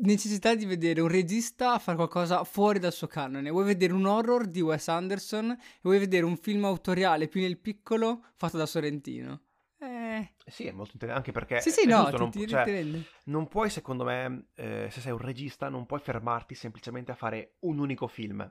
necessità 0.00 0.54
di 0.54 0.64
vedere 0.64 1.00
un 1.00 1.08
regista 1.08 1.78
fare 1.78 1.96
qualcosa 1.96 2.44
fuori 2.44 2.78
dal 2.78 2.92
suo 2.92 3.06
canone. 3.06 3.50
Vuoi 3.50 3.64
vedere 3.64 3.92
un 3.92 4.04
horror 4.04 4.46
di 4.46 4.60
Wes 4.60 4.88
Anderson 4.88 5.50
e 5.50 5.80
vuoi 5.82 5.98
vedere 5.98 6.24
un 6.24 6.36
film 6.36 6.64
autoriale 6.64 7.28
più 7.28 7.40
nel 7.40 7.58
piccolo 7.58 8.24
fatto 8.36 8.58
da 8.58 8.66
Sorrentino. 8.66 9.40
Eh... 9.78 10.34
Sì, 10.46 10.66
è 10.66 10.72
molto 10.72 10.92
interessante 10.94 11.30
anche 11.30 11.32
perché... 11.32 11.60
Sì, 11.60 11.70
sì, 11.70 11.86
no, 11.86 12.02
giusto, 12.02 12.16
non, 12.18 12.30
ti, 12.30 12.46
cioè, 12.46 12.84
non, 13.24 13.48
puoi, 13.48 13.70
secondo 13.70 14.04
me, 14.04 14.46
eh, 14.54 14.88
se 14.90 15.00
sei 15.00 15.12
un 15.12 15.18
regista, 15.18 15.68
non 15.68 15.86
puoi 15.86 16.00
fermarti 16.00 16.54
semplicemente 16.54 17.10
a 17.12 17.16
fare 17.16 17.54
un 17.60 17.78
unico 17.78 18.06
film. 18.06 18.48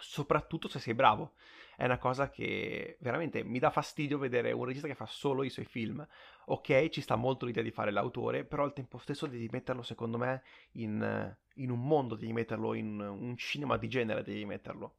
Soprattutto 0.00 0.68
se 0.68 0.78
sei 0.78 0.94
bravo 0.94 1.32
è 1.78 1.84
una 1.84 1.98
cosa 1.98 2.28
che 2.28 2.96
veramente 2.98 3.44
mi 3.44 3.60
dà 3.60 3.70
fastidio 3.70 4.18
vedere 4.18 4.50
un 4.50 4.64
regista 4.64 4.88
che 4.88 4.96
fa 4.96 5.06
solo 5.06 5.44
i 5.44 5.48
suoi 5.48 5.64
film. 5.64 6.04
Ok, 6.46 6.88
ci 6.88 7.00
sta 7.00 7.14
molto 7.14 7.46
l'idea 7.46 7.62
di 7.62 7.70
fare 7.70 7.92
l'autore, 7.92 8.44
però 8.44 8.64
al 8.64 8.72
tempo 8.72 8.98
stesso 8.98 9.28
devi 9.28 9.48
metterlo, 9.52 9.82
secondo 9.82 10.18
me, 10.18 10.42
in, 10.72 11.36
in 11.54 11.70
un 11.70 11.86
mondo, 11.86 12.16
devi 12.16 12.32
metterlo 12.32 12.74
in 12.74 12.98
un 12.98 13.36
cinema 13.36 13.76
di 13.76 13.86
genere, 13.86 14.24
devi 14.24 14.44
metterlo. 14.44 14.96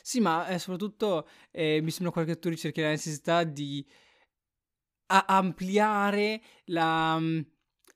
Sì, 0.00 0.20
ma 0.20 0.46
eh, 0.46 0.58
soprattutto 0.58 1.28
eh, 1.50 1.82
mi 1.82 1.90
sembra 1.90 2.24
che 2.24 2.38
tu 2.38 2.48
ricerchi 2.48 2.80
la 2.80 2.88
necessità 2.88 3.44
di 3.44 3.86
a- 5.08 5.26
ampliare 5.28 6.40
la, 6.64 7.20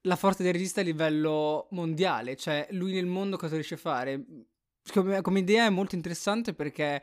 la 0.02 0.16
forza 0.16 0.42
del 0.42 0.52
regista 0.52 0.82
a 0.82 0.84
livello 0.84 1.68
mondiale, 1.70 2.36
cioè 2.36 2.68
lui 2.72 2.92
nel 2.92 3.06
mondo 3.06 3.38
cosa 3.38 3.54
riesce 3.54 3.76
a 3.76 3.78
fare. 3.78 4.24
Come, 4.92 5.20
come 5.22 5.40
idea 5.40 5.66
è 5.66 5.70
molto 5.70 5.96
interessante 5.96 6.54
perché 6.54 7.02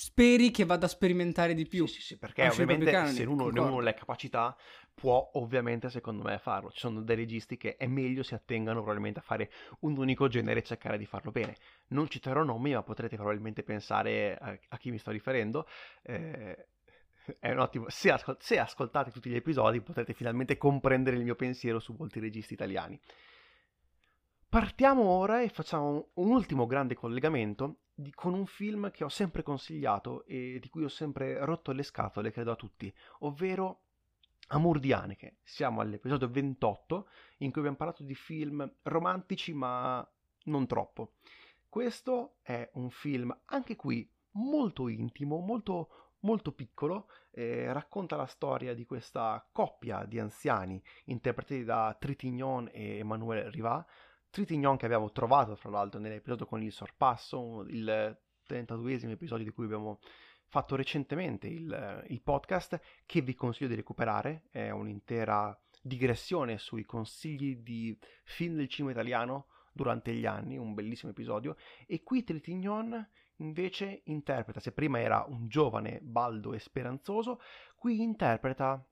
speri 0.00 0.50
che 0.50 0.64
vada 0.64 0.86
a 0.86 0.88
sperimentare 0.88 1.52
di 1.52 1.66
più. 1.66 1.86
Sì, 1.86 1.96
sì, 1.96 2.00
sì 2.00 2.18
perché 2.18 2.48
ovviamente 2.48 2.90
canoni, 2.90 3.12
se 3.12 3.24
uno, 3.24 3.44
uno 3.44 3.76
ha 3.76 3.82
le 3.82 3.92
capacità 3.92 4.56
può 4.94 5.30
ovviamente 5.34 5.90
secondo 5.90 6.22
me 6.22 6.38
farlo. 6.38 6.70
Ci 6.70 6.78
sono 6.78 7.02
dei 7.02 7.16
registi 7.16 7.58
che 7.58 7.76
è 7.76 7.86
meglio 7.86 8.22
si 8.22 8.32
attengano 8.32 8.78
probabilmente 8.78 9.18
a 9.18 9.22
fare 9.22 9.50
un 9.80 9.98
unico 9.98 10.26
genere 10.28 10.60
e 10.60 10.62
cercare 10.62 10.96
di 10.96 11.04
farlo 11.04 11.30
bene. 11.30 11.54
Non 11.88 12.08
citerò 12.08 12.42
nomi, 12.42 12.72
ma 12.72 12.82
potrete 12.82 13.16
probabilmente 13.16 13.62
pensare 13.62 14.38
a, 14.38 14.58
a 14.68 14.78
chi 14.78 14.90
mi 14.90 14.96
sto 14.96 15.10
riferendo. 15.10 15.66
Eh, 16.02 16.68
è 17.38 17.50
un 17.50 17.58
ottimo. 17.58 17.90
Se, 17.90 18.10
ascol- 18.10 18.38
se, 18.40 18.58
ascoltate 18.58 19.10
tutti 19.10 19.28
gli 19.28 19.36
episodi 19.36 19.82
potrete 19.82 20.14
finalmente 20.14 20.56
comprendere 20.56 21.16
il 21.16 21.24
mio 21.24 21.34
pensiero 21.34 21.78
su 21.78 21.94
molti 21.98 22.20
registi 22.20 22.54
italiani. 22.54 22.98
Partiamo 24.48 25.02
ora 25.02 25.42
e 25.42 25.50
facciamo 25.50 26.08
un 26.14 26.30
ultimo 26.30 26.66
grande 26.66 26.94
collegamento 26.94 27.82
di, 28.00 28.12
con 28.12 28.34
un 28.34 28.46
film 28.46 28.90
che 28.90 29.04
ho 29.04 29.08
sempre 29.08 29.42
consigliato 29.42 30.24
e 30.24 30.58
di 30.60 30.68
cui 30.68 30.84
ho 30.84 30.88
sempre 30.88 31.44
rotto 31.44 31.72
le 31.72 31.82
scatole, 31.82 32.30
credo 32.30 32.52
a 32.52 32.56
tutti, 32.56 32.92
ovvero 33.20 33.82
Amor 34.48 34.80
di 34.80 34.92
Haneke. 34.92 35.36
Siamo 35.42 35.80
all'episodio 35.80 36.28
28 36.28 37.08
in 37.38 37.50
cui 37.50 37.60
abbiamo 37.60 37.76
parlato 37.76 38.02
di 38.02 38.14
film 38.14 38.68
romantici 38.82 39.52
ma 39.52 40.06
non 40.44 40.66
troppo. 40.66 41.12
Questo 41.68 42.38
è 42.42 42.68
un 42.74 42.90
film 42.90 43.36
anche 43.46 43.76
qui 43.76 44.10
molto 44.32 44.88
intimo, 44.88 45.38
molto, 45.38 46.16
molto 46.20 46.52
piccolo, 46.52 47.08
eh, 47.30 47.72
racconta 47.72 48.16
la 48.16 48.26
storia 48.26 48.74
di 48.74 48.84
questa 48.84 49.46
coppia 49.52 50.04
di 50.04 50.18
anziani 50.18 50.82
interpretati 51.04 51.62
da 51.62 51.96
Tritignon 51.98 52.68
e 52.72 52.98
Emmanuel 52.98 53.50
Rivat, 53.52 53.88
Tritignon 54.30 54.76
che 54.76 54.86
abbiamo 54.86 55.10
trovato 55.10 55.56
fra 55.56 55.70
l'altro 55.70 55.98
nell'episodio 55.98 56.46
con 56.46 56.62
il 56.62 56.70
sorpasso, 56.70 57.64
il 57.66 58.16
32esimo 58.48 59.10
episodio 59.10 59.44
di 59.44 59.50
cui 59.50 59.64
abbiamo 59.64 59.98
fatto 60.46 60.76
recentemente 60.76 61.48
il, 61.48 62.04
il 62.08 62.22
podcast 62.22 62.80
che 63.06 63.22
vi 63.22 63.34
consiglio 63.34 63.68
di 63.68 63.74
recuperare, 63.74 64.44
è 64.50 64.70
un'intera 64.70 65.58
digressione 65.82 66.58
sui 66.58 66.84
consigli 66.84 67.56
di 67.56 67.98
film 68.24 68.54
del 68.54 68.68
cinema 68.68 68.92
italiano 68.92 69.46
durante 69.72 70.12
gli 70.12 70.26
anni, 70.26 70.58
un 70.58 70.74
bellissimo 70.74 71.10
episodio, 71.10 71.56
e 71.86 72.02
qui 72.02 72.22
Tritignon 72.22 73.08
invece 73.36 74.02
interpreta, 74.04 74.60
se 74.60 74.72
prima 74.72 75.00
era 75.00 75.24
un 75.26 75.48
giovane, 75.48 76.00
baldo 76.02 76.52
e 76.52 76.58
speranzoso, 76.58 77.40
qui 77.76 78.00
interpreta 78.00 78.84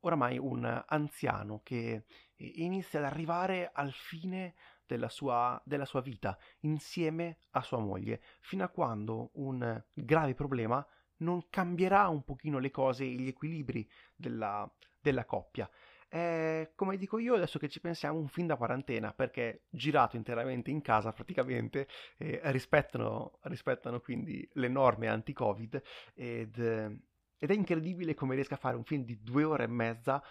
oramai 0.00 0.38
un 0.38 0.84
anziano 0.86 1.60
che 1.62 2.04
inizia 2.36 2.98
ad 2.98 3.06
arrivare 3.06 3.70
al 3.72 3.92
fine 3.92 4.54
della 4.86 5.08
sua, 5.08 5.60
della 5.64 5.84
sua 5.84 6.00
vita 6.00 6.38
insieme 6.60 7.40
a 7.50 7.62
sua 7.62 7.78
moglie, 7.78 8.22
fino 8.40 8.64
a 8.64 8.68
quando 8.68 9.30
un 9.34 9.82
grave 9.92 10.34
problema 10.34 10.84
non 11.18 11.48
cambierà 11.50 12.08
un 12.08 12.22
pochino 12.24 12.58
le 12.58 12.70
cose 12.70 13.04
e 13.04 13.08
gli 13.08 13.28
equilibri 13.28 13.88
della, 14.14 14.70
della 15.00 15.24
coppia. 15.24 15.68
È, 16.08 16.72
come 16.74 16.96
dico 16.96 17.18
io, 17.18 17.34
adesso 17.34 17.58
che 17.58 17.68
ci 17.68 17.80
pensiamo, 17.80 18.18
un 18.18 18.28
film 18.28 18.46
da 18.46 18.56
quarantena, 18.56 19.12
perché 19.12 19.64
girato 19.68 20.16
interamente 20.16 20.70
in 20.70 20.80
casa 20.80 21.12
praticamente, 21.12 21.86
eh, 22.16 22.40
rispettano, 22.44 23.38
rispettano, 23.42 24.00
quindi 24.00 24.48
le 24.54 24.68
norme 24.68 25.08
anti-Covid 25.08 25.82
ed, 26.14 26.98
ed 27.38 27.50
è 27.50 27.54
incredibile 27.54 28.14
come 28.14 28.34
riesca 28.34 28.54
a 28.54 28.58
fare 28.58 28.76
un 28.76 28.84
film 28.84 29.04
di 29.04 29.22
due 29.22 29.44
ore 29.44 29.64
e 29.64 29.68
mezza 29.68 30.22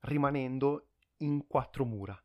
rimanendo 0.00 0.88
in 1.18 1.46
quattro 1.46 1.84
mura. 1.84 2.20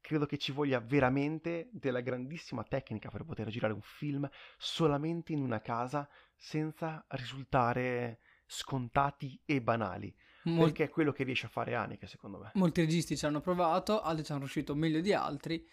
Credo 0.00 0.26
che 0.26 0.38
ci 0.38 0.50
voglia 0.52 0.80
veramente 0.80 1.68
della 1.72 2.00
grandissima 2.00 2.64
tecnica 2.64 3.10
per 3.10 3.24
poter 3.24 3.48
girare 3.48 3.72
un 3.72 3.82
film 3.82 4.28
solamente 4.58 5.32
in 5.32 5.40
una 5.40 5.60
casa 5.60 6.08
senza 6.36 7.04
risultare 7.08 8.20
scontati 8.46 9.40
e 9.44 9.62
banali. 9.62 10.12
Mol- 10.44 10.64
perché 10.64 10.84
è 10.84 10.88
quello 10.88 11.12
che 11.12 11.22
riesce 11.22 11.46
a 11.46 11.50
fare 11.50 11.74
Haneke, 11.74 12.06
secondo 12.06 12.38
me. 12.38 12.50
Molti 12.54 12.80
registi 12.80 13.16
ci 13.16 13.26
hanno 13.26 13.40
provato, 13.40 14.00
altri 14.00 14.24
ci 14.24 14.32
hanno 14.32 14.40
riuscito 14.40 14.74
meglio 14.74 15.00
di 15.00 15.12
altri. 15.12 15.64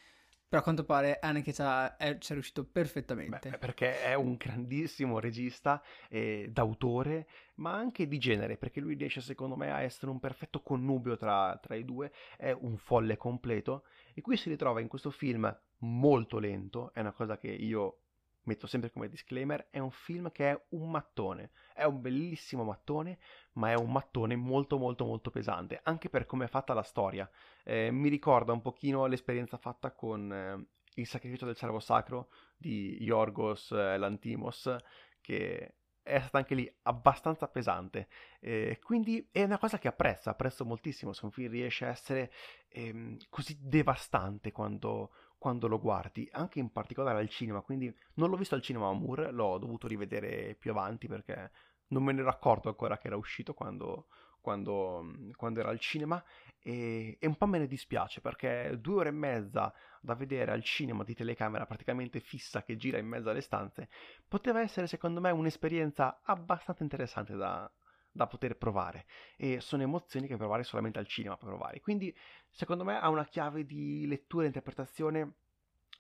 Però 0.50 0.62
a 0.62 0.64
quanto 0.64 0.86
pare 0.86 1.20
Haneke 1.20 1.52
ci 1.52 1.62
è, 1.62 2.18
ci 2.20 2.32
è 2.32 2.34
riuscito 2.34 2.64
perfettamente. 2.64 3.50
Beh, 3.50 3.58
perché 3.58 4.02
è 4.02 4.14
un 4.14 4.36
grandissimo 4.36 5.20
regista 5.20 5.84
eh, 6.10 6.48
d'autore, 6.50 7.28
ma 7.56 7.74
anche 7.74 8.08
di 8.08 8.18
genere, 8.18 8.56
perché 8.56 8.80
lui 8.80 8.96
riesce 8.96 9.20
secondo 9.20 9.58
me 9.58 9.72
a 9.72 9.82
essere 9.82 10.10
un 10.10 10.20
perfetto 10.20 10.62
connubio 10.62 11.18
tra, 11.18 11.58
tra 11.62 11.76
i 11.76 11.84
due, 11.84 12.14
è 12.38 12.52
un 12.52 12.78
folle 12.78 13.18
completo, 13.18 13.84
e 14.14 14.22
qui 14.22 14.38
si 14.38 14.48
ritrova 14.50 14.80
in 14.80 14.88
questo 14.88 15.12
film 15.12 15.54
molto 15.80 16.40
lento, 16.40 16.94
è 16.94 17.02
una 17.02 17.12
cosa 17.12 17.38
che 17.38 17.50
io 17.50 18.04
metto 18.48 18.68
sempre 18.68 18.90
come 18.92 19.10
disclaimer, 19.10 19.68
è 19.70 19.80
un 19.80 19.92
film 19.92 20.32
che 20.32 20.52
è 20.52 20.66
un 20.70 20.90
mattone, 20.90 21.52
è 21.74 21.84
un 21.84 22.02
bellissimo 22.02 22.64
mattone, 22.64 23.20
ma 23.54 23.72
è 23.72 23.76
un 23.76 23.92
mattone 23.92 24.36
molto 24.36 24.78
molto 24.78 25.06
molto 25.06 25.30
pesante, 25.30 25.80
anche 25.84 26.10
per 26.10 26.26
come 26.26 26.46
è 26.46 26.48
fatta 26.48 26.74
la 26.74 26.84
storia. 26.84 27.30
Eh, 27.64 27.92
mi 27.92 28.10
ricorda 28.10 28.54
un 28.54 28.62
pochino 28.62 29.06
l'esperienza 29.06 29.58
fatta 29.58 29.92
con 29.92 30.32
eh, 30.32 30.68
Il 30.96 31.08
sacrificio 31.08 31.46
del 31.46 31.56
cervo 31.56 31.80
sacro 31.80 32.30
di 32.58 32.98
Yorgos 33.02 33.72
eh, 33.72 33.98
Lantimos, 33.98 34.76
che 35.22 35.76
è 36.08 36.20
stata 36.20 36.38
anche 36.38 36.56
lì 36.56 36.78
abbastanza 36.84 37.48
pesante. 37.50 38.08
Eh, 38.40 38.80
quindi 38.82 39.28
è 39.32 39.44
una 39.44 39.58
cosa 39.58 39.78
che 39.78 39.90
apprezzo, 39.90 40.30
apprezzo 40.30 40.64
moltissimo 40.66 41.12
se 41.12 41.26
un 41.26 41.32
film 41.32 41.52
riesce 41.52 41.86
a 41.86 41.90
essere 41.90 42.32
ehm, 42.70 43.18
così 43.30 43.58
devastante 43.60 44.52
quando, 44.52 45.12
quando, 45.38 45.68
lo 45.68 45.80
guardi, 45.80 46.28
anche 46.32 46.60
in 46.60 46.72
particolare 46.72 47.20
al 47.20 47.30
cinema. 47.30 47.62
Quindi 47.62 47.94
non 48.16 48.30
l'ho 48.30 48.38
visto 48.38 48.56
al 48.56 48.62
cinema 48.62 48.88
Amour, 48.90 49.30
l'ho 49.32 49.58
dovuto 49.58 49.88
rivedere 49.88 50.56
più 50.56 50.72
avanti 50.72 51.08
perché 51.08 51.52
non 51.90 52.04
me 52.04 52.14
ne 52.14 52.22
ero 52.22 52.30
accorto 52.30 52.70
ancora 52.70 52.98
che 52.98 53.08
era 53.08 53.16
uscito 53.16 53.54
quando, 53.54 54.08
quando, 54.42 55.06
quando 55.36 55.60
era 55.60 55.70
al 55.70 55.80
cinema 55.80 56.24
e, 56.60 57.18
e, 57.20 57.28
un 57.28 57.36
po' 57.36 57.46
me 57.46 57.60
ne 57.60 57.68
dispiace 57.68 58.22
perché 58.22 58.78
due 58.80 58.96
ore 58.96 59.10
e 59.10 59.14
mezza 59.14 59.74
da 60.02 60.16
vedere 60.16 60.52
al 60.52 60.64
cinema 60.64 61.04
di 61.04 61.14
telecamera 61.14 61.66
praticamente 61.66 62.20
fissa 62.20 62.64
che 62.64 62.76
gira 62.78 62.98
in 62.98 63.08
mezzo 63.08 63.30
alle 63.30 63.42
stanze 63.42 63.90
poteva 64.28 64.62
essere 64.62 64.88
secondo 64.88 65.22
me 65.22 65.32
un'esperienza 65.32 66.22
abbastanza 66.24 66.84
interessante 66.84 67.36
da, 67.36 67.70
da 68.18 68.28
poter 68.28 68.58
provare. 68.58 69.06
E 69.38 69.62
sono 69.62 69.84
emozioni 69.84 70.28
che 70.28 70.36
provare 70.36 70.64
solamente 70.64 71.00
al 71.00 71.08
cinema 71.08 71.38
per 71.38 71.48
provare. 71.48 71.80
Quindi 71.80 72.14
secondo 72.50 72.84
me 72.84 73.00
ha 73.00 73.08
una 73.08 73.26
chiave 73.26 73.64
di 73.64 74.06
lettura 74.08 74.44
e 74.44 74.48
interpretazione 74.48 75.36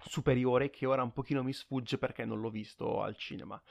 superiore 0.03 0.69
che 0.69 0.85
ora 0.85 1.03
un 1.03 1.13
pochino 1.13 1.43
mi 1.43 1.53
sfugge 1.53 1.97
perché 1.97 2.25
non 2.25 2.41
l'ho 2.41 2.49
visto 2.49 3.01
al 3.01 3.15
cinema. 3.15 3.61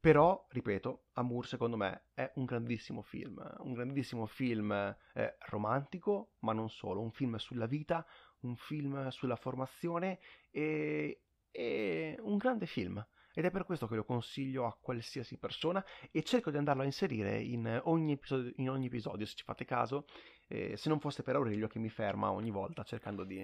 Però, 0.00 0.46
ripeto, 0.48 1.08
Amour 1.12 1.46
secondo 1.46 1.76
me 1.76 2.04
è 2.14 2.32
un 2.36 2.46
grandissimo 2.46 3.02
film, 3.02 3.38
un 3.58 3.74
grandissimo 3.74 4.24
film 4.24 4.72
eh, 4.72 5.36
romantico, 5.50 6.32
ma 6.38 6.54
non 6.54 6.70
solo, 6.70 7.02
un 7.02 7.12
film 7.12 7.36
sulla 7.36 7.66
vita, 7.66 8.06
un 8.40 8.56
film 8.56 9.08
sulla 9.08 9.36
formazione 9.36 10.18
e, 10.50 11.20
e 11.50 12.16
un 12.18 12.38
grande 12.38 12.64
film. 12.64 13.06
Ed 13.40 13.46
è 13.46 13.50
per 13.50 13.64
questo 13.64 13.86
che 13.88 13.94
lo 13.94 14.04
consiglio 14.04 14.66
a 14.66 14.76
qualsiasi 14.78 15.38
persona 15.38 15.82
e 16.10 16.22
cerco 16.22 16.50
di 16.50 16.58
andarlo 16.58 16.82
a 16.82 16.84
inserire 16.84 17.40
in 17.40 17.80
ogni 17.84 18.12
episodio, 18.12 18.52
in 18.56 18.68
ogni 18.68 18.86
episodio 18.86 19.24
se 19.24 19.34
ci 19.34 19.44
fate 19.44 19.64
caso, 19.64 20.04
eh, 20.46 20.76
se 20.76 20.90
non 20.90 21.00
fosse 21.00 21.22
per 21.22 21.36
Aurelio 21.36 21.66
che 21.66 21.78
mi 21.78 21.88
ferma 21.88 22.32
ogni 22.32 22.50
volta 22.50 22.82
cercando 22.82 23.24
di... 23.24 23.42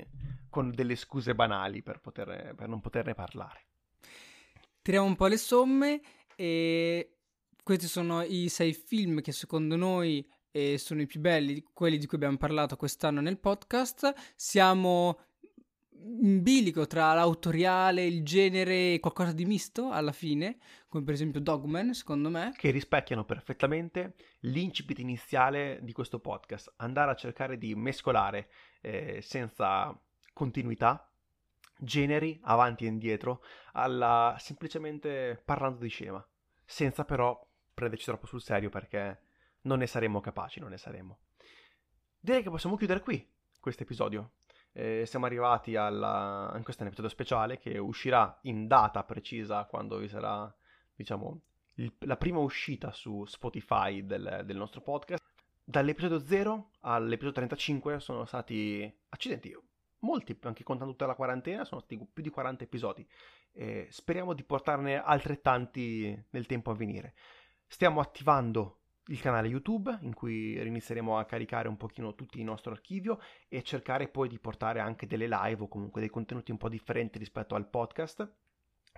con 0.51 0.71
delle 0.71 0.97
scuse 0.97 1.35
banali 1.35 1.83
per, 1.83 2.01
poter, 2.01 2.55
per 2.55 2.69
non 2.69 2.83
poterne 2.83 3.15
parlare. 3.15 3.65
Tiriamo 4.83 5.07
un 5.07 5.17
po' 5.17 5.29
le 5.29 5.39
somme 5.39 6.03
e 6.37 7.17
questi 7.63 7.87
sono 7.87 8.21
i 8.21 8.51
sei 8.51 8.75
film 8.75 9.23
che 9.23 9.33
secondo 9.33 9.77
noi 9.77 10.31
eh, 10.51 10.77
sono 10.77 11.01
i 11.01 11.07
più 11.07 11.21
belli, 11.21 11.65
quelli 11.73 11.97
di 11.97 12.05
cui 12.05 12.19
abbiamo 12.19 12.37
parlato 12.37 12.77
quest'anno 12.77 13.23
nel 13.23 13.39
podcast. 13.39 14.13
Siamo 14.35 15.21
in 16.03 16.43
bilico 16.43 16.87
tra 16.87 17.13
l'autoriale, 17.15 18.05
il 18.05 18.25
genere 18.25 18.95
e 18.95 19.01
qualcosa 19.01 19.33
di 19.33 19.45
misto 19.45 19.91
alla 19.91 20.13
fine, 20.13 20.59
come 20.89 21.05
per 21.05 21.15
esempio 21.15 21.41
Dogman, 21.41 21.95
secondo 21.95 22.31
me. 22.31 22.53
Che 22.57 22.71
rispecchiano 22.71 23.25
perfettamente 23.25 24.15
l'incipit 24.41 24.99
iniziale 24.99 25.81
di 25.83 25.93
questo 25.93 26.19
podcast. 26.19 26.73
Andare 26.77 27.11
a 27.11 27.17
cercare 27.17 27.59
di 27.59 27.75
mescolare 27.75 28.49
eh, 28.81 29.21
senza 29.23 29.99
continuità 30.33 31.11
generi 31.79 32.39
avanti 32.45 32.85
e 32.85 32.89
indietro 32.89 33.43
alla 33.73 34.37
semplicemente 34.39 35.41
parlando 35.45 35.81
di 35.81 35.91
cinema, 35.91 36.27
senza 36.65 37.05
però 37.05 37.39
prenderci 37.75 38.07
troppo 38.07 38.27
sul 38.27 38.41
serio 38.41 38.71
perché 38.71 39.21
non 39.63 39.79
ne 39.79 39.87
saremmo 39.87 40.21
capaci, 40.21 40.61
non 40.61 40.71
ne 40.71 40.79
saremmo. 40.79 41.19
Direi 42.19 42.43
che 42.43 42.51
possiamo 42.51 42.77
chiudere 42.77 43.01
qui 43.01 43.27
questo 43.61 43.83
episodio. 43.83 44.33
Eh, 44.79 45.07
siamo 45.07 45.25
arrivati 45.25 45.75
alla... 45.75 46.53
in 46.55 46.63
questo 46.63 46.85
episodio 46.85 47.09
speciale 47.09 47.59
che 47.59 47.79
uscirà 47.79 48.39
in 48.43 48.67
data 48.67 49.03
precisa 49.05 49.65
quando 49.65 49.97
vi 49.97 50.07
sarà, 50.07 50.55
diciamo, 50.95 51.41
il... 51.77 51.95
la 52.01 52.19
prima 52.19 52.41
uscita 52.41 52.93
su 52.93 53.25
Spotify 53.25 54.05
del, 54.05 54.43
del 54.45 54.57
nostro 54.59 54.83
podcast. 54.83 55.25
Dall'episodio 55.65 56.19
0 56.19 56.73
all'episodio 56.81 57.33
35 57.33 58.01
sono 58.01 58.27
stati... 58.27 58.95
Accidenti, 59.09 59.57
molti, 60.01 60.39
anche 60.43 60.63
contando 60.63 60.93
tutta 60.93 61.07
la 61.07 61.15
quarantena, 61.15 61.65
sono 61.65 61.81
stati 61.81 61.99
più 62.13 62.23
di 62.23 62.29
40 62.29 62.65
episodi. 62.65 63.09
Eh, 63.53 63.89
speriamo 63.91 64.35
di 64.35 64.45
portarne 64.45 65.03
altrettanti 65.03 66.23
nel 66.29 66.45
tempo 66.45 66.71
a 66.71 66.75
venire. 66.75 67.15
Stiamo 67.67 68.01
attivando 68.01 68.81
il 69.09 69.21
canale 69.21 69.49
YouTube 69.49 69.99
in 70.03 70.15
cui 70.15 70.55
inizieremo 70.61 71.19
a 71.19 71.25
caricare 71.25 71.69
un 71.69 71.77
pochino 71.77 72.15
tutto 72.15 72.39
il 72.39 72.45
nostro 72.45 72.73
archivio 72.73 73.21
e 73.49 73.63
cercare 73.63 74.09
poi 74.09 74.29
di 74.29 74.39
portare 74.39 74.81
anche 74.81 75.07
delle 75.07 75.29
live 75.29 75.63
o 75.63 75.69
comunque 75.69 76.01
dei 76.01 76.11
contenuti 76.11 76.51
un 76.51 76.57
po' 76.57 76.69
differenti 76.69 77.19
rispetto 77.19 77.55
al 77.55 77.69
podcast. 77.69 78.29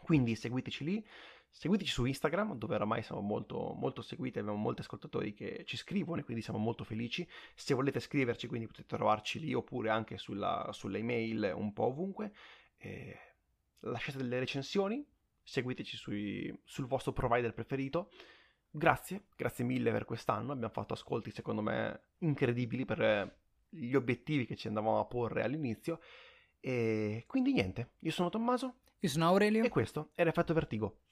Quindi 0.00 0.34
seguiteci 0.34 0.84
lì, 0.84 1.06
seguiteci 1.50 1.90
su 1.90 2.04
Instagram 2.04 2.54
dove 2.54 2.76
oramai 2.76 3.02
siamo 3.02 3.20
molto, 3.20 3.74
molto 3.76 4.00
seguiti, 4.00 4.38
abbiamo 4.38 4.56
molti 4.56 4.80
ascoltatori 4.80 5.34
che 5.34 5.64
ci 5.66 5.76
scrivono 5.76 6.20
e 6.20 6.24
quindi 6.24 6.42
siamo 6.42 6.58
molto 6.58 6.84
felici. 6.84 7.28
Se 7.54 7.74
volete 7.74 8.00
scriverci 8.00 8.46
quindi 8.46 8.66
potete 8.66 8.88
trovarci 8.88 9.40
lì 9.40 9.52
oppure 9.52 9.90
anche 9.90 10.16
sulla, 10.16 10.70
sulle 10.72 10.98
email 10.98 11.52
un 11.54 11.72
po' 11.72 11.86
ovunque. 11.86 12.32
E 12.78 13.18
lasciate 13.80 14.18
delle 14.18 14.38
recensioni, 14.38 15.04
seguiteci 15.42 15.96
sui, 15.96 16.60
sul 16.64 16.86
vostro 16.86 17.12
provider 17.12 17.52
preferito 17.52 18.10
Grazie, 18.70 19.24
grazie 19.36 19.64
mille 19.64 19.90
per 19.90 20.04
quest'anno, 20.04 20.52
abbiamo 20.52 20.72
fatto 20.72 20.92
ascolti 20.92 21.30
secondo 21.30 21.62
me 21.62 22.00
incredibili 22.18 22.84
per 22.84 23.36
gli 23.68 23.94
obiettivi 23.94 24.46
che 24.46 24.56
ci 24.56 24.68
andavamo 24.68 25.00
a 25.00 25.04
porre 25.04 25.42
all'inizio 25.42 26.00
e 26.60 27.24
quindi 27.26 27.52
niente, 27.52 27.92
io 28.00 28.10
sono 28.10 28.28
Tommaso. 28.28 28.80
Io 29.00 29.08
sono 29.08 29.26
Aurelio. 29.26 29.62
E 29.62 29.68
questo 29.68 30.10
era 30.14 30.30
Effetto 30.30 30.52
Vertigo. 30.54 31.02